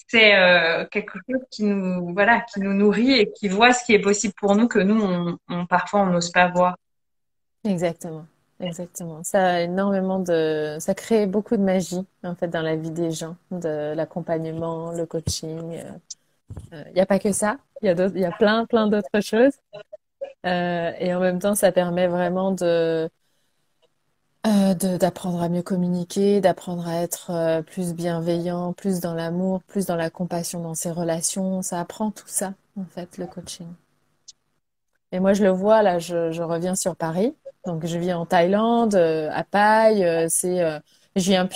[0.07, 3.95] c'est euh, quelque chose qui nous, voilà, qui nous nourrit et qui voit ce qui
[3.95, 6.77] est possible pour nous que nous, on parfois, on n'ose pas voir.
[7.65, 8.25] Exactement.
[8.61, 9.23] Exactement.
[9.23, 13.11] Ça a énormément de, ça crée beaucoup de magie, en fait, dans la vie des
[13.11, 15.77] gens, de l'accompagnement, le coaching.
[15.77, 15.93] Euh,
[16.73, 19.21] il euh, n'y a pas que ça, il y a, y a plein, plein d'autres
[19.21, 19.53] choses.
[20.47, 23.09] Euh, et en même temps, ça permet vraiment de,
[24.47, 29.97] euh, d'apprendre à mieux communiquer, d'apprendre à être plus bienveillant, plus dans l'amour, plus dans
[29.97, 31.63] la compassion dans ses relations.
[31.63, 33.69] Ça apprend tout ça, en fait, le coaching.
[35.13, 37.35] Et moi, je le vois, là, je, je reviens sur Paris.
[37.67, 40.27] Donc, je vis en Thaïlande, à Paille.
[40.29, 40.81] c'est,
[41.17, 41.47] je vis un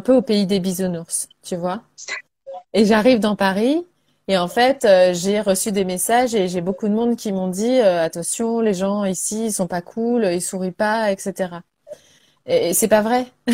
[0.00, 1.82] peu, au pays des bisounours, tu vois.
[2.74, 3.84] Et j'arrive dans Paris
[4.28, 7.48] et en fait, euh, j'ai reçu des messages et j'ai beaucoup de monde qui m'ont
[7.48, 11.56] dit euh, attention, les gens ici, ils sont pas cool, ils sourient pas, etc.
[12.46, 13.26] Et, c'est pas vrai.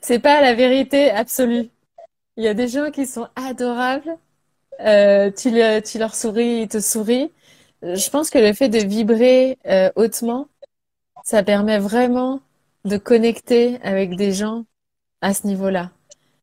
[0.00, 1.68] c'est pas la vérité absolue.
[2.36, 4.16] Il y a des gens qui sont adorables.
[4.80, 5.52] Euh, tu,
[5.84, 7.30] tu leur souris, ils te sourient.
[7.84, 9.58] Je pense que le fait de vibrer
[9.96, 10.48] hautement,
[11.24, 12.40] ça permet vraiment
[12.84, 14.64] de connecter avec des gens
[15.20, 15.90] à ce niveau-là.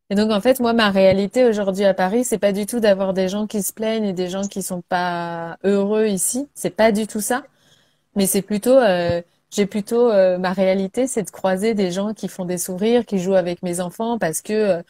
[0.09, 3.13] Et donc, en fait, moi, ma réalité aujourd'hui à Paris, c'est pas du tout d'avoir
[3.13, 6.49] des gens qui se plaignent et des gens qui sont pas heureux ici.
[6.53, 7.43] C'est pas du tout ça.
[8.15, 9.21] Mais c'est plutôt, euh,
[9.51, 13.19] j'ai plutôt, euh, ma réalité, c'est de croiser des gens qui font des sourires, qui
[13.19, 14.83] jouent avec mes enfants parce que, euh,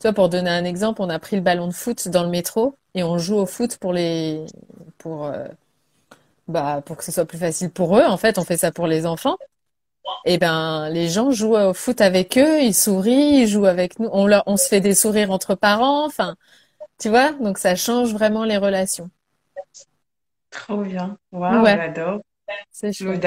[0.00, 2.30] tu vois, pour donner un exemple, on a pris le ballon de foot dans le
[2.30, 4.46] métro et on joue au foot pour les,
[4.98, 5.46] pour, euh,
[6.48, 8.04] bah, pour que ce soit plus facile pour eux.
[8.04, 9.36] En fait, on fait ça pour les enfants
[10.24, 14.08] eh ben, les gens jouent au foot avec eux, ils sourient, ils jouent avec nous,
[14.12, 16.36] on leur, on se fait des sourires entre parents, enfin,
[16.98, 19.10] tu vois, donc ça change vraiment les relations.
[20.50, 21.18] Trop bien.
[21.32, 22.20] Waouh, j'adore.
[22.70, 23.26] C'est chouette.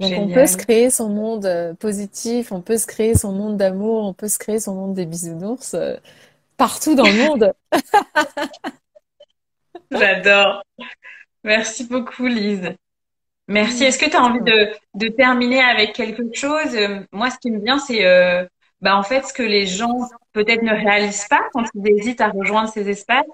[0.00, 3.56] Donc on peut se créer son monde euh, positif, on peut se créer son monde
[3.56, 5.96] d'amour, on peut se créer son monde des bisounours euh,
[6.56, 7.52] partout dans le monde.
[9.90, 10.62] J'adore.
[11.48, 12.76] Merci beaucoup, Lise.
[13.46, 13.84] Merci.
[13.84, 16.74] Est-ce que tu as envie de, de, terminer avec quelque chose?
[16.74, 18.44] Euh, Moi, ce qui me vient, c'est euh,
[18.82, 19.96] bah, en fait ce que les gens
[20.34, 23.24] peut-être ne réalisent pas quand ils hésitent à rejoindre ces espaces,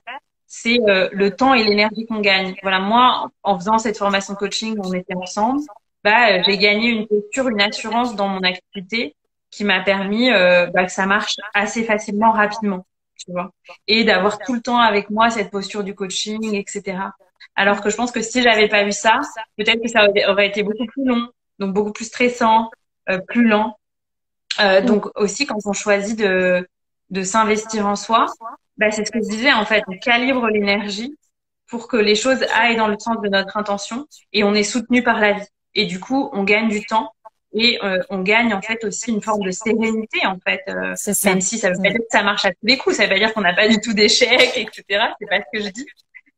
[0.46, 2.54] c'est euh, le temps et l'énergie qu'on gagne.
[2.62, 5.62] Voilà, moi, en faisant cette formation coaching, on était ensemble,
[6.04, 9.16] bah, j'ai gagné une posture, une assurance dans mon activité
[9.50, 12.86] qui m'a permis bah, que ça marche assez facilement, rapidement,
[13.16, 13.50] tu vois,
[13.88, 17.08] et d'avoir tout le temps avec moi cette posture du coaching, etc.
[17.56, 19.20] Alors que je pense que si j'avais pas eu ça,
[19.56, 21.28] peut-être que ça aurait été beaucoup plus long,
[21.58, 22.70] donc beaucoup plus stressant,
[23.08, 23.78] euh, plus lent.
[24.60, 26.68] Euh, donc aussi quand on choisit de,
[27.10, 28.26] de s'investir en soi,
[28.76, 31.16] bah, c'est ce que je disais en fait, on calibre l'énergie
[31.68, 35.02] pour que les choses aillent dans le sens de notre intention et on est soutenu
[35.02, 35.46] par la vie.
[35.74, 37.12] Et du coup, on gagne du temps
[37.52, 40.60] et euh, on gagne en fait aussi une forme de sérénité en fait.
[40.68, 43.04] Euh, même si ça veut pas dire que ça marche à tous les coups, ça
[43.04, 44.84] veut pas dire qu'on n'a pas du tout d'échecs, etc.
[45.20, 45.86] C'est pas ce que je dis.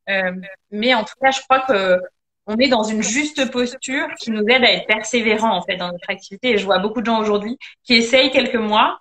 [0.09, 0.32] Euh,
[0.70, 2.00] mais en tout cas, je crois que
[2.46, 5.90] on est dans une juste posture qui nous aide à être persévérant en fait dans
[5.90, 6.50] notre activité.
[6.50, 8.98] Et je vois beaucoup de gens aujourd'hui qui essayent quelques mois,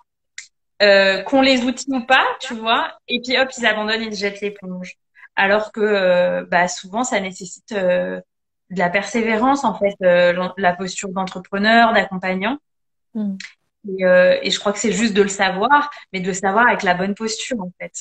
[0.82, 4.40] euh, qu'on les outils ou pas, tu vois, et puis hop, ils abandonnent, ils jettent
[4.40, 4.96] l'éponge.
[5.36, 8.20] Alors que euh, bah, souvent, ça nécessite euh,
[8.70, 12.58] de la persévérance en fait, euh, la posture d'entrepreneur, d'accompagnant.
[13.14, 13.36] Mm.
[13.88, 14.02] Et,
[14.42, 16.94] et, je crois que c'est juste de le savoir, mais de le savoir avec la
[16.94, 17.92] bonne posture en fait.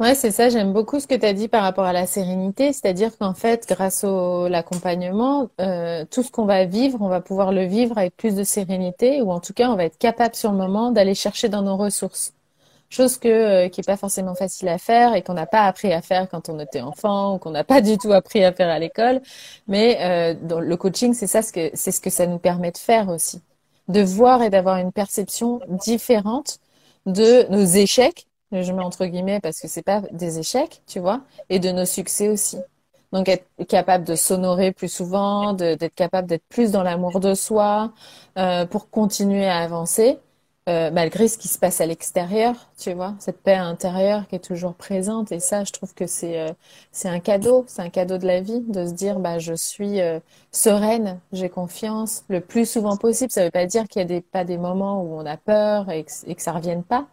[0.00, 0.48] Ouais, c'est ça.
[0.48, 2.72] J'aime beaucoup ce que tu as dit par rapport à la sérénité.
[2.72, 7.50] C'est-à-dire qu'en fait, grâce au l'accompagnement, euh, tout ce qu'on va vivre, on va pouvoir
[7.50, 10.52] le vivre avec plus de sérénité, ou en tout cas, on va être capable sur
[10.52, 12.32] le moment d'aller chercher dans nos ressources.
[12.90, 15.92] Chose que euh, qui est pas forcément facile à faire et qu'on n'a pas appris
[15.92, 18.70] à faire quand on était enfant ou qu'on n'a pas du tout appris à faire
[18.70, 19.20] à l'école.
[19.68, 23.42] Mais euh, le coaching, c'est ça c'est ce que ça nous permet de faire aussi,
[23.88, 26.60] de voir et d'avoir une perception différente
[27.06, 31.22] de nos échecs je mets entre guillemets parce que c'est pas des échecs, tu vois,
[31.48, 32.58] et de nos succès aussi.
[33.12, 37.92] Donc être capable de s'honorer plus souvent, d'être capable d'être plus dans l'amour de soi
[38.38, 40.18] euh, pour continuer à avancer
[40.68, 44.44] euh, malgré ce qui se passe à l'extérieur, tu vois, cette paix intérieure qui est
[44.44, 45.32] toujours présente.
[45.32, 46.52] Et ça, je trouve que c'est euh,
[47.04, 50.00] un cadeau, c'est un cadeau de la vie de se dire bah je suis
[50.52, 53.30] sereine, j'ai confiance le plus souvent possible.
[53.30, 55.90] Ça veut pas dire qu'il y a des, pas des moments où on a peur
[55.90, 57.06] et que, et que ça revienne pas.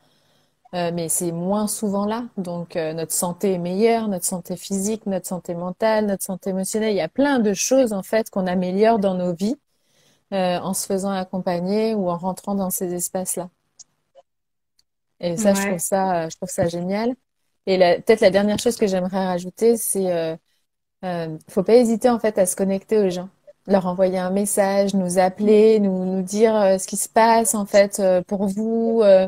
[0.74, 2.26] Euh, mais c'est moins souvent là.
[2.38, 6.92] Donc euh, notre santé est meilleure, notre santé physique, notre santé mentale, notre santé émotionnelle.
[6.94, 9.56] Il y a plein de choses en fait qu'on améliore dans nos vies
[10.34, 13.50] euh, en se faisant accompagner ou en rentrant dans ces espaces-là.
[15.22, 17.16] Et ça, je trouve ça, je trouve ça génial.
[17.68, 22.38] Et peut-être la dernière chose que j'aimerais rajouter, c'est euh, faut pas hésiter en fait
[22.38, 23.30] à se connecter aux gens
[23.68, 28.00] leur envoyer un message, nous appeler, nous, nous dire ce qui se passe en fait
[28.28, 29.28] pour vous, euh,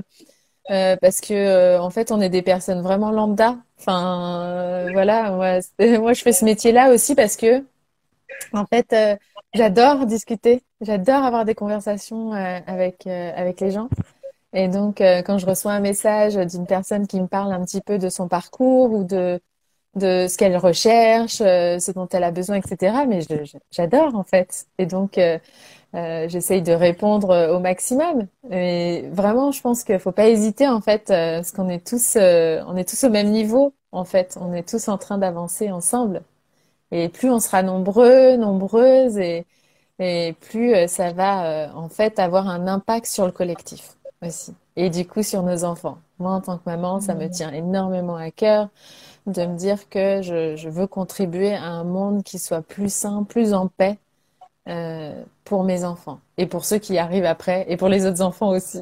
[0.68, 3.58] parce que euh, en fait on est des personnes vraiment lambda.
[3.80, 5.60] Enfin euh, voilà, moi,
[6.00, 7.64] moi, je fais ce métier-là aussi parce que
[8.54, 8.96] en fait
[9.54, 13.90] j'adore discuter, j'adore avoir des conversations avec avec les gens.
[14.54, 17.98] Et donc quand je reçois un message d'une personne qui me parle un petit peu
[17.98, 19.40] de son parcours ou de
[19.96, 23.06] de ce qu'elle recherche, ce dont elle a besoin, etc.
[23.08, 23.22] Mais
[23.72, 24.68] j'adore en fait.
[24.78, 25.18] Et donc
[25.96, 28.28] euh, j'essaye de répondre euh, au maximum.
[28.52, 32.18] Et vraiment, je pense qu'il faut pas hésiter en fait, euh, parce qu'on est tous,
[32.18, 34.38] on est tous au même niveau en fait.
[34.42, 36.22] On est tous en train d'avancer ensemble.
[36.92, 39.46] Et plus on sera nombreux, nombreuses, et,
[40.42, 44.54] plus ça va en fait avoir un impact sur le collectif aussi.
[44.76, 45.98] et du coup sur nos enfants.
[46.20, 48.70] Moi, en tant que maman, ça me tient énormément à cœur
[49.28, 53.54] de me dire que je, veux contribuer à un monde qui soit plus sain, plus
[53.54, 53.98] en paix
[54.68, 58.50] euh, pour mes enfants et pour ceux qui arrivent après et pour les autres enfants
[58.50, 58.82] aussi.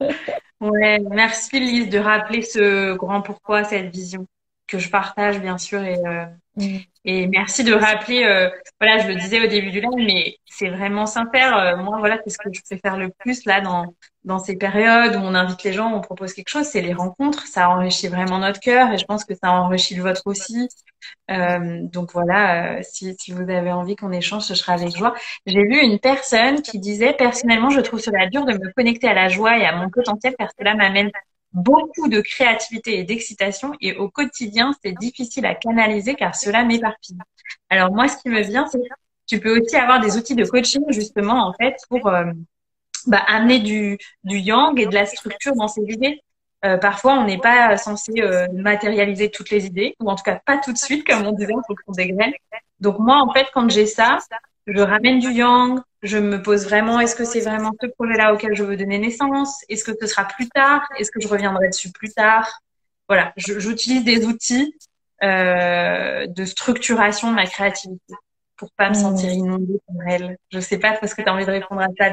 [0.60, 4.26] merci Lise de rappeler ce grand pourquoi, cette vision
[4.70, 6.24] que je partage bien sûr et euh,
[6.56, 6.78] mm.
[7.04, 8.48] et merci de rappeler euh,
[8.80, 12.18] voilà je le disais au début du live mais c'est vraiment sincère euh, moi voilà
[12.24, 13.94] c'est ce que je préfère le plus là dans
[14.24, 17.46] dans ces périodes où on invite les gens on propose quelque chose c'est les rencontres
[17.46, 20.68] ça enrichit vraiment notre cœur et je pense que ça enrichit le vôtre aussi
[21.28, 25.14] donc voilà si si vous avez envie qu'on échange ce sera avec joie
[25.46, 29.14] j'ai lu une personne qui disait personnellement je trouve cela dur de me connecter à
[29.14, 31.10] la joie et à mon potentiel parce que cela m'amène
[31.52, 37.18] beaucoup de créativité et d'excitation et au quotidien, c'est difficile à canaliser car cela m'éparpille.
[37.68, 38.94] Alors moi, ce qui me vient, c'est que
[39.26, 42.24] tu peux aussi avoir des outils de coaching justement en fait pour euh,
[43.06, 46.20] bah, amener du, du yang et de la structure dans ces idées.
[46.64, 50.40] Euh, parfois, on n'est pas censé euh, matérialiser toutes les idées, ou en tout cas
[50.44, 52.34] pas tout de suite, comme on disait, il faut des graines.
[52.80, 54.18] Donc moi, en fait, quand j'ai ça,
[54.66, 58.54] je ramène du yang, je me pose vraiment, est-ce que c'est vraiment ce projet-là auquel
[58.54, 59.62] je veux donner naissance?
[59.68, 60.82] Est-ce que ce sera plus tard?
[60.98, 62.48] Est-ce que je reviendrai dessus plus tard?
[63.08, 64.74] Voilà, j'utilise des outils
[65.22, 68.14] euh, de structuration de ma créativité
[68.56, 69.00] pour pas me mmh.
[69.00, 70.36] sentir inondée comme elle.
[70.50, 72.10] Je sais pas parce que tu as envie de répondre à ça.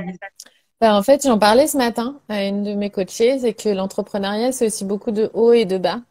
[0.80, 4.52] Ben, en fait, j'en parlais ce matin à une de mes coachées, c'est que l'entrepreneuriat,
[4.52, 6.02] c'est aussi beaucoup de hauts et de bas.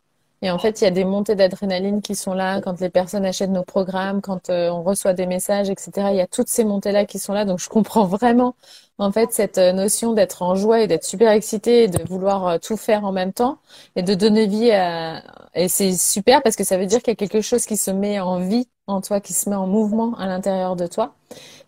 [0.43, 3.25] Et en fait, il y a des montées d'adrénaline qui sont là quand les personnes
[3.25, 6.09] achètent nos programmes, quand euh, on reçoit des messages, etc.
[6.11, 7.45] Il y a toutes ces montées-là qui sont là.
[7.47, 8.55] Donc, je comprends vraiment,
[8.99, 12.47] en fait, cette euh, notion d'être en joie et d'être super excité et de vouloir
[12.49, 13.59] euh, tout faire en même temps
[13.97, 15.23] et de donner vie à...
[15.55, 17.91] Et c'est super parce que ça veut dire qu'il y a quelque chose qui se
[17.91, 21.15] met en vie en toi, qui se met en mouvement à l'intérieur de toi.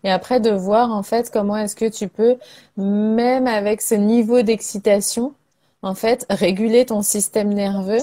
[0.03, 2.37] Et après, de voir, en fait, comment est-ce que tu peux,
[2.77, 5.33] même avec ce niveau d'excitation,
[5.81, 7.99] en fait, réguler ton système nerveux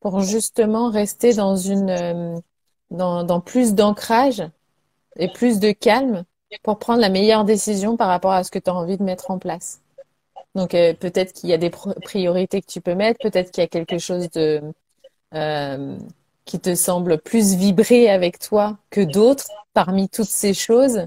[0.00, 2.36] pour justement rester dans une euh,
[2.90, 4.42] dans, plus d'ancrage
[5.16, 6.24] et plus de calme
[6.62, 9.30] pour prendre la meilleure décision par rapport à ce que tu as envie de mettre
[9.30, 9.80] en place.
[10.54, 13.64] Donc euh, peut-être qu'il y a des priorités que tu peux mettre, peut-être qu'il y
[13.64, 14.60] a quelque chose de
[15.34, 15.96] euh,
[16.44, 21.06] qui te semble plus vibrer avec toi que d'autres parmi toutes ces choses.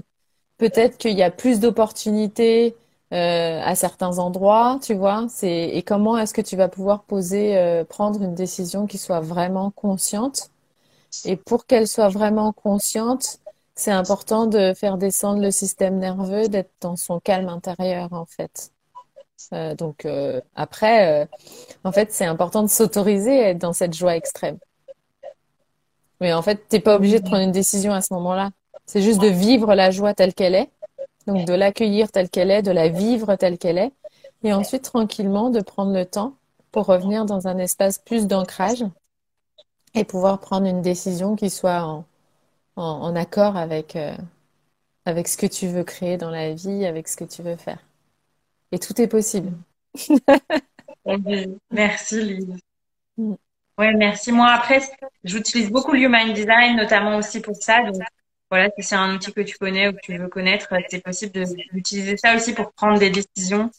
[0.56, 2.74] Peut-être qu'il y a plus d'opportunités
[3.14, 5.26] euh, à certains endroits, tu vois.
[5.28, 9.20] C'est et comment est-ce que tu vas pouvoir poser, euh, prendre une décision qui soit
[9.20, 10.50] vraiment consciente?
[11.24, 13.38] Et pour qu'elle soit vraiment consciente,
[13.76, 18.72] c'est important de faire descendre le système nerveux, d'être dans son calme intérieur en fait.
[19.52, 20.06] Euh, donc
[20.56, 21.28] après,
[21.84, 24.58] en fait, c'est important de s'autoriser à être dans cette joie extrême.
[26.20, 28.50] Mais en fait, t'es pas obligé de prendre une décision à ce moment-là.
[28.86, 30.70] C'est juste de vivre la joie telle qu'elle est
[31.26, 33.92] donc de l'accueillir telle qu'elle est, de la vivre telle qu'elle est,
[34.42, 36.34] et ensuite tranquillement de prendre le temps
[36.70, 38.84] pour revenir dans un espace plus d'ancrage
[39.94, 42.04] et pouvoir prendre une décision qui soit en,
[42.76, 44.16] en, accord avec, euh,
[45.04, 47.78] avec ce que tu veux créer dans la vie, avec ce que tu veux faire.
[48.72, 49.52] Et tout est possible.
[51.70, 52.58] merci Lise.
[53.16, 53.34] Mm.
[53.76, 54.30] Ouais, merci.
[54.30, 54.80] Moi, après,
[55.24, 57.82] j'utilise beaucoup le Human Design, notamment aussi pour ça.
[57.82, 58.02] Donc,
[58.50, 61.32] voilà, si c'est un outil que tu connais ou que tu veux connaître, c'est possible
[61.72, 63.70] d'utiliser ça aussi pour prendre des décisions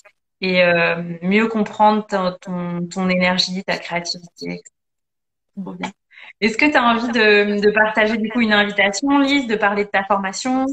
[0.41, 4.61] et euh, mieux comprendre ton, ton, énergie, ta créativité.
[6.41, 9.85] Est-ce que tu as envie de, de, partager du coup une invitation, Lise, de parler
[9.85, 10.65] de ta formation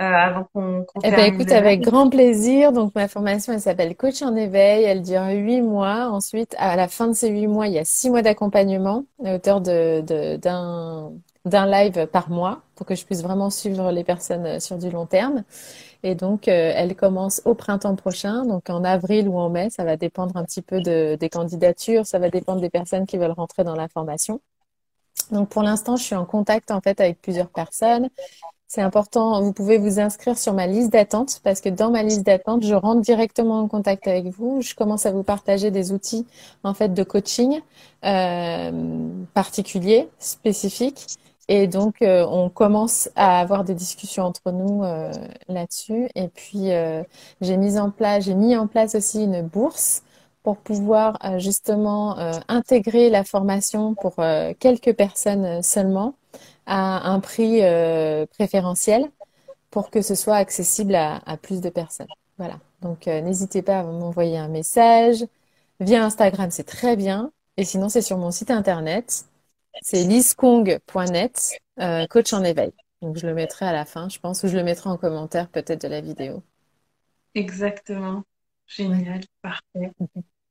[0.00, 2.72] euh, avant qu'on qu Eh ben, écoute, avec grand plaisir.
[2.72, 4.84] Donc, ma formation, elle s'appelle Coach en éveil.
[4.84, 6.08] Elle dure huit mois.
[6.10, 9.36] Ensuite, à la fin de ces huit mois, il y a six mois d'accompagnement à
[9.36, 11.12] hauteur de, d'un
[11.46, 14.90] d'un live par mois pour que je puisse vraiment suivre les personnes euh, sur du
[14.90, 15.44] long terme.
[16.02, 19.70] Et donc, euh, elle commence au printemps prochain, donc en avril ou en mai.
[19.70, 23.16] Ça va dépendre un petit peu de, des candidatures, ça va dépendre des personnes qui
[23.16, 24.40] veulent rentrer dans la formation.
[25.30, 28.10] Donc, pour l'instant, je suis en contact en fait avec plusieurs personnes.
[28.68, 32.24] C'est important, vous pouvez vous inscrire sur ma liste d'attente parce que dans ma liste
[32.24, 34.60] d'attente, je rentre directement en contact avec vous.
[34.60, 36.26] Je commence à vous partager des outils
[36.64, 37.60] en fait de coaching
[38.04, 41.06] euh, particuliers, spécifiques
[41.48, 45.12] et donc, euh, on commence à avoir des discussions entre nous euh,
[45.48, 46.08] là-dessus.
[46.16, 47.04] Et puis, euh,
[47.40, 50.02] j'ai mis en place, j'ai mis en place aussi une bourse
[50.42, 52.16] pour pouvoir justement
[52.46, 54.14] intégrer la formation pour
[54.60, 56.14] quelques personnes seulement
[56.66, 57.62] à un prix
[58.30, 59.10] préférentiel
[59.72, 62.06] pour que ce soit accessible à, à plus de personnes.
[62.38, 62.60] Voilà.
[62.80, 65.26] Donc, n'hésitez pas à m'envoyer un message
[65.80, 67.32] via Instagram, c'est très bien.
[67.56, 69.24] Et sinon, c'est sur mon site internet
[69.82, 72.72] c'est liskong.net, euh, coach en éveil.
[73.02, 75.48] Donc, je le mettrai à la fin, je pense, ou je le mettrai en commentaire
[75.48, 76.42] peut-être de la vidéo.
[77.34, 78.22] Exactement.
[78.66, 79.92] Génial, parfait.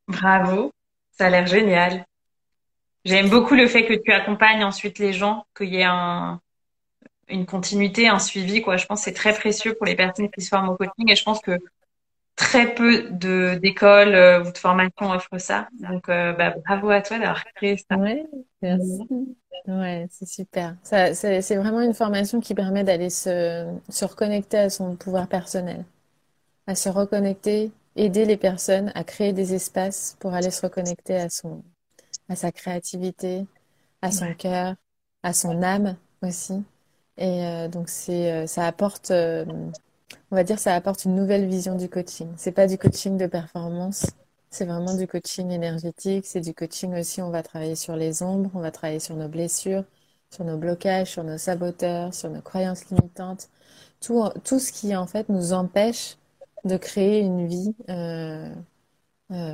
[0.08, 0.72] Bravo,
[1.12, 2.06] ça a l'air génial.
[3.04, 6.40] J'aime beaucoup le fait que tu accompagnes ensuite les gens, qu'il y ait un,
[7.28, 8.58] une continuité, un suivi.
[8.58, 11.16] Je pense que c'est très précieux pour les personnes qui se forment au coaching et
[11.16, 11.60] je pense que
[12.36, 15.68] très peu de d'écoles euh, ou de formations offrent ça.
[15.80, 17.98] Donc, euh, bah, bravo à toi d'avoir créé ça.
[17.98, 18.26] Ouais,
[18.62, 19.08] merci.
[19.68, 20.76] Ouais, c'est super.
[20.84, 25.86] Ça, c'est vraiment une formation qui permet d'aller se, se reconnecter à son pouvoir personnel,
[26.68, 31.30] à se reconnecter, aider les personnes à créer des espaces pour aller se reconnecter à
[31.30, 31.64] son,
[32.30, 33.46] à sa créativité,
[34.02, 34.76] à son cœur,
[35.24, 36.64] à son âme aussi.
[37.18, 39.46] Et euh, donc c'est, ça apporte, euh,
[40.32, 42.32] on va dire, ça apporte une nouvelle vision du coaching.
[42.38, 44.08] C'est pas du coaching de performance,
[44.50, 46.26] c'est vraiment du coaching énergétique.
[46.26, 47.22] C'est du coaching aussi.
[47.22, 49.84] On va travailler sur les ombres, on va travailler sur nos blessures,
[50.32, 53.50] sur nos blocages, sur nos saboteurs, sur nos croyances limitantes,
[54.02, 56.18] tout, tout ce qui en fait nous empêche
[56.66, 58.50] de créer une vie euh,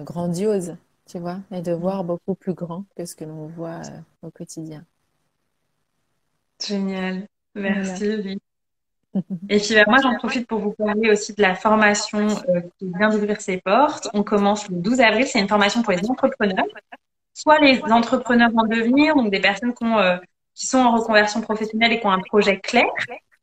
[0.03, 3.82] grandiose, tu vois, et de voir beaucoup plus grand que ce que l'on voit
[4.22, 4.86] au quotidien.
[6.62, 7.28] Génial.
[7.55, 8.39] Merci,
[9.49, 12.91] Et puis bah, moi, j'en profite pour vous parler aussi de la formation euh, qui
[12.97, 14.09] vient d'ouvrir ses portes.
[14.14, 15.28] On commence le 12 avril.
[15.28, 16.66] C'est une formation pour les entrepreneurs,
[17.34, 20.18] soit les entrepreneurs en devenir, donc des personnes qui, euh,
[20.55, 22.86] qui sont en reconversion professionnelle et qui ont un projet clair,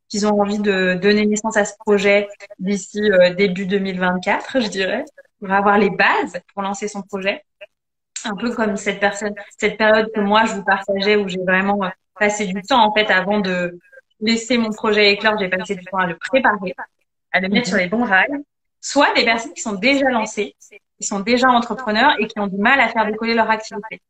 [0.09, 5.05] qui ont envie de donner naissance à ce projet d'ici euh, début 2024, je dirais,
[5.39, 7.45] pour avoir les bases pour lancer son projet.
[8.25, 11.79] Un peu comme cette personne, cette période que moi je vous partageais où j'ai vraiment
[12.19, 13.79] passé du temps en fait avant de
[14.21, 16.75] laisser mon projet éclore, j'ai passé du temps à le préparer,
[17.33, 18.43] à le mettre sur les bons rails,
[18.81, 20.55] soit des personnes qui sont déjà lancées,
[20.99, 24.01] qui sont déjà entrepreneurs et qui ont du mal à faire décoller leur activité.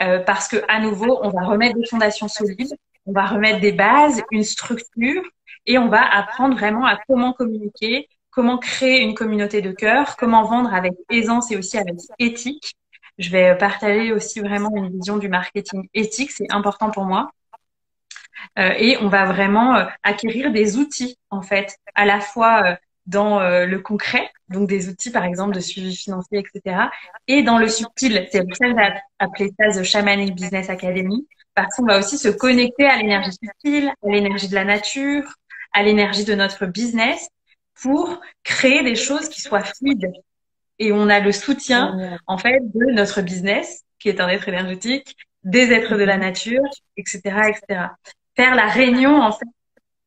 [0.00, 2.74] Euh, parce que à nouveau, on va remettre des fondations solides,
[3.06, 5.22] on va remettre des bases, une structure,
[5.66, 10.44] et on va apprendre vraiment à comment communiquer, comment créer une communauté de cœur, comment
[10.44, 12.76] vendre avec aisance et aussi avec éthique.
[13.18, 17.30] Je vais partager aussi vraiment une vision du marketing éthique, c'est important pour moi.
[18.58, 22.76] Euh, et on va vraiment euh, acquérir des outils en fait, à la fois euh,
[23.06, 26.88] dans le concret, donc des outils par exemple de suivi financier, etc.,
[27.28, 28.26] et dans le subtil.
[28.32, 31.24] C'est pour ça que j'ai appelé ça The Shamanic Business Academy,
[31.54, 35.22] parce qu'on va aussi se connecter à l'énergie subtile, à l'énergie de la nature,
[35.72, 37.28] à l'énergie de notre business,
[37.80, 40.10] pour créer des choses qui soient fluides.
[40.80, 45.14] Et on a le soutien en fait de notre business, qui est un être énergétique,
[45.44, 46.64] des êtres de la nature,
[46.96, 47.20] etc.,
[47.50, 47.86] etc
[48.36, 49.46] faire la réunion en fait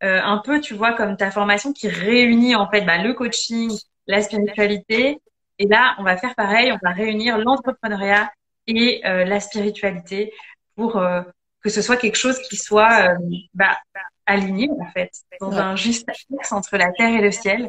[0.03, 3.71] euh, un peu tu vois comme ta formation qui réunit en fait bah, le coaching
[4.07, 5.21] la spiritualité.
[5.57, 8.31] Et là on va faire pareil on va réunir l'entrepreneuriat
[8.67, 10.31] et euh, la spiritualité
[10.75, 11.21] pour euh,
[11.61, 13.13] que ce soit quelque chose qui soit
[13.53, 13.77] bah,
[14.25, 15.11] aligné en fait
[15.41, 17.67] dans un juste axe entre la terre et le ciel.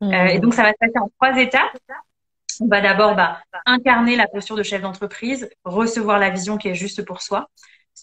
[0.00, 0.12] Mmh.
[0.12, 1.76] et donc ça va se passer en trois étapes.
[2.60, 6.74] On va d'abord bah, incarner la posture de chef d'entreprise, recevoir la vision qui est
[6.74, 7.48] juste pour soi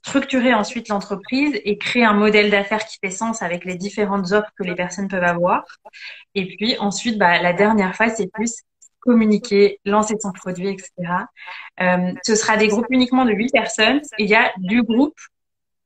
[0.06, 4.52] structurer ensuite l'entreprise et créer un modèle d'affaires qui fait sens avec les différentes offres
[4.58, 5.64] que les personnes peuvent avoir.
[6.36, 8.64] Et puis ensuite, bah, la dernière phase, c'est plus
[9.02, 10.92] communiquer, lancer son produit, etc.
[11.82, 14.02] Euh, ce sera des groupes uniquement de huit personnes.
[14.18, 15.18] Et il y a du groupe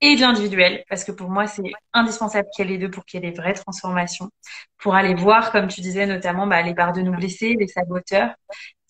[0.02, 3.06] et de l'individuel, parce que pour moi, c'est indispensable qu'il y ait les deux pour
[3.06, 4.30] qu'il y ait des vraies transformations,
[4.78, 8.32] pour aller voir, comme tu disais, notamment bah, les barres de nous blessés, les saboteurs.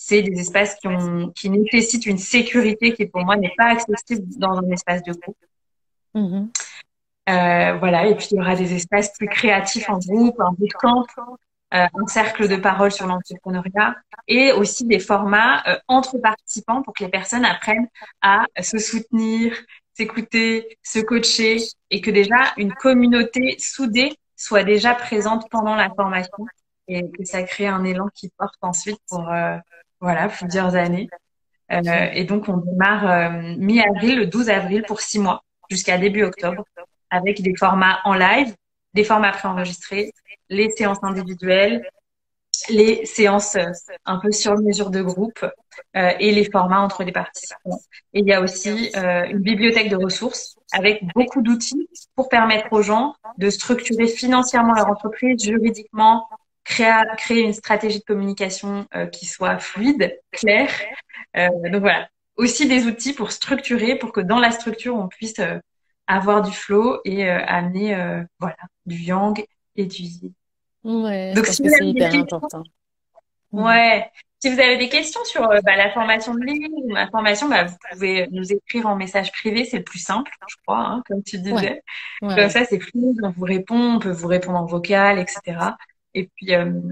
[0.05, 4.27] C'est des espaces qui, ont, qui nécessitent une sécurité qui, pour moi, n'est pas accessible
[4.37, 5.37] dans un espace de groupe.
[6.13, 6.49] Mm-hmm.
[7.29, 11.05] Euh, voilà, et puis il y aura des espaces plus créatifs en groupe, un bootcamp,
[11.73, 13.95] euh, un cercle de parole sur l'entrepreneuriat
[14.27, 17.87] et aussi des formats euh, entre participants pour que les personnes apprennent
[18.21, 19.55] à se soutenir,
[19.93, 21.59] s'écouter, se coacher
[21.91, 26.45] et que déjà une communauté soudée soit déjà présente pendant la formation
[26.89, 29.55] et que ça crée un élan qui porte ensuite pour euh,
[30.03, 31.09] voilà plusieurs années.
[31.71, 36.23] Euh, et donc on démarre euh, mi-avril, le 12 avril pour six mois jusqu'à début
[36.23, 36.65] octobre
[37.09, 38.53] avec des formats en live,
[38.93, 40.11] des formats préenregistrés,
[40.49, 41.81] les séances individuelles,
[42.69, 43.71] les séances euh,
[44.05, 45.45] un peu sur mesure de groupe
[45.95, 47.79] euh, et les formats entre les participants.
[48.13, 52.71] Et il y a aussi euh, une bibliothèque de ressources avec beaucoup d'outils pour permettre
[52.71, 56.27] aux gens de structurer financièrement leur entreprise, juridiquement,
[56.63, 60.69] créer, créer une stratégie de communication qui soit fluide, claire.
[61.35, 65.41] donc voilà, aussi des outils pour structurer, pour que dans la structure, on puisse
[66.07, 67.95] avoir du flow et amener
[68.39, 69.43] voilà du yang
[69.75, 70.33] et du yin.
[70.83, 72.63] Ouais, Donc, si c'est hyper important.
[73.51, 74.09] Ouais.
[74.39, 77.47] Si vous avez des questions sur euh, bah, la formation de ligne ou ma formation,
[77.47, 81.03] bah, vous pouvez nous écrire en message privé, c'est le plus simple, je crois, hein,
[81.07, 81.81] comme tu disais.
[82.19, 85.57] Comme ça, c'est fluide, on vous répond, on peut vous répondre en vocal, etc.
[86.15, 86.51] Et puis,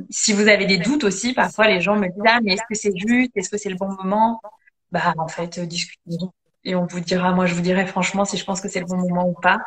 [0.09, 2.76] si vous avez des doutes aussi, parfois les gens me disent ah mais est-ce que
[2.76, 4.41] c'est juste, est-ce que c'est le bon moment?
[4.91, 6.32] Bah en fait, discutons
[6.63, 8.86] et on vous dira, moi je vous dirai franchement si je pense que c'est le
[8.86, 9.59] bon moment ou pas.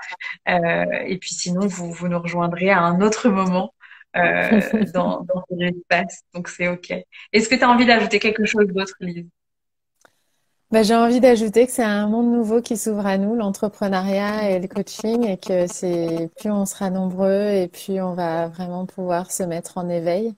[0.49, 3.75] Euh, et puis sinon, vous, vous nous rejoindrez à un autre moment
[4.17, 4.61] euh,
[4.95, 6.23] dans, dans l'espace.
[6.35, 6.93] Donc c'est OK.
[7.33, 9.27] Est-ce que tu as envie d'ajouter quelque chose d'autre, Lise?
[10.75, 14.59] Bah, j'ai envie d'ajouter que c'est un monde nouveau qui s'ouvre à nous, l'entrepreneuriat et
[14.59, 19.31] le coaching, et que c'est plus on sera nombreux et puis on va vraiment pouvoir
[19.31, 20.35] se mettre en éveil.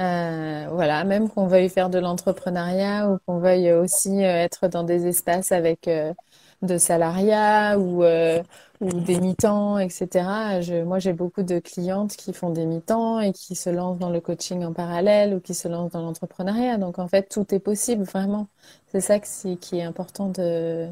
[0.00, 4.84] Euh, voilà, même qu'on veuille faire de l'entrepreneuriat ou qu'on veuille aussi euh, être dans
[4.84, 6.14] des espaces avec euh,
[6.62, 8.04] de salariat ou,
[8.84, 10.60] ou des mi-temps, etc.
[10.84, 14.20] Moi, j'ai beaucoup de clientes qui font des mi-temps et qui se lancent dans le
[14.20, 16.76] coaching en parallèle ou qui se lancent dans l'entrepreneuriat.
[16.76, 18.46] Donc, en fait, tout est possible, vraiment.
[18.92, 20.90] C'est ça qui est important de,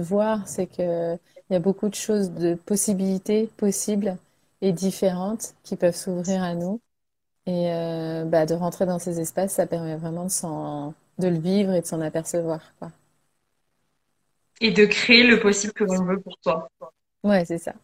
[0.00, 1.18] voir, c'est qu'il
[1.50, 4.16] y a beaucoup de choses, de possibilités possibles
[4.62, 6.80] et différentes qui peuvent s'ouvrir à nous.
[7.46, 10.26] Et euh, bah, de rentrer dans ces espaces, ça permet vraiment
[11.18, 12.60] de, le vivre et de s'en apercevoir.
[14.60, 16.68] Et de créer le possible que l'on veut pour toi.
[17.24, 17.74] Ouais, c'est ça.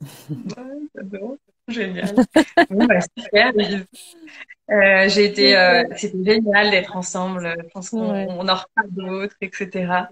[0.00, 1.36] Ouais,
[1.68, 2.14] génial.
[2.70, 3.52] bon, bah, super.
[4.70, 7.54] Euh, j'ai été, euh, c'était génial d'être ensemble.
[7.58, 10.08] Je pense qu'on on en reparle d'autres, etc.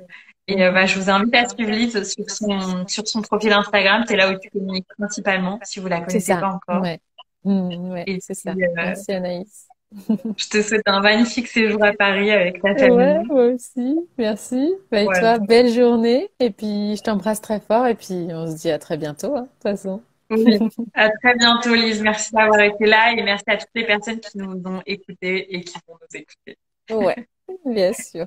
[0.48, 4.04] Et euh, bah, je vous invite à suivre Lise sur son, sur son profil Instagram.
[4.06, 6.82] C'est là où tu communiques principalement, si vous la connaissez pas encore.
[6.82, 7.00] Ouais.
[7.44, 8.54] Mmh, ouais, c'est ça.
[8.54, 9.65] Merci Anaïs.
[10.36, 12.96] je te souhaite un magnifique séjour à Paris avec ta famille.
[12.96, 13.96] Ouais, moi aussi.
[14.18, 14.74] Merci.
[14.90, 16.30] Bah, et toi, belle journée.
[16.40, 17.86] Et puis, je t'embrasse très fort.
[17.86, 20.02] Et puis, on se dit à très bientôt, hein, de toute façon.
[20.30, 20.58] Oui,
[20.94, 22.02] à très bientôt, Lise.
[22.02, 25.62] Merci d'avoir été là et merci à toutes les personnes qui nous ont écoutés et
[25.62, 26.58] qui vont nous écouter.
[26.90, 27.26] Ouais,
[27.64, 28.26] bien sûr.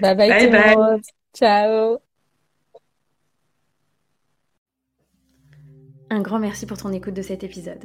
[0.00, 1.02] Bye bye, bye tout le monde.
[1.34, 1.98] Ciao.
[6.08, 7.84] Un grand merci pour ton écoute de cet épisode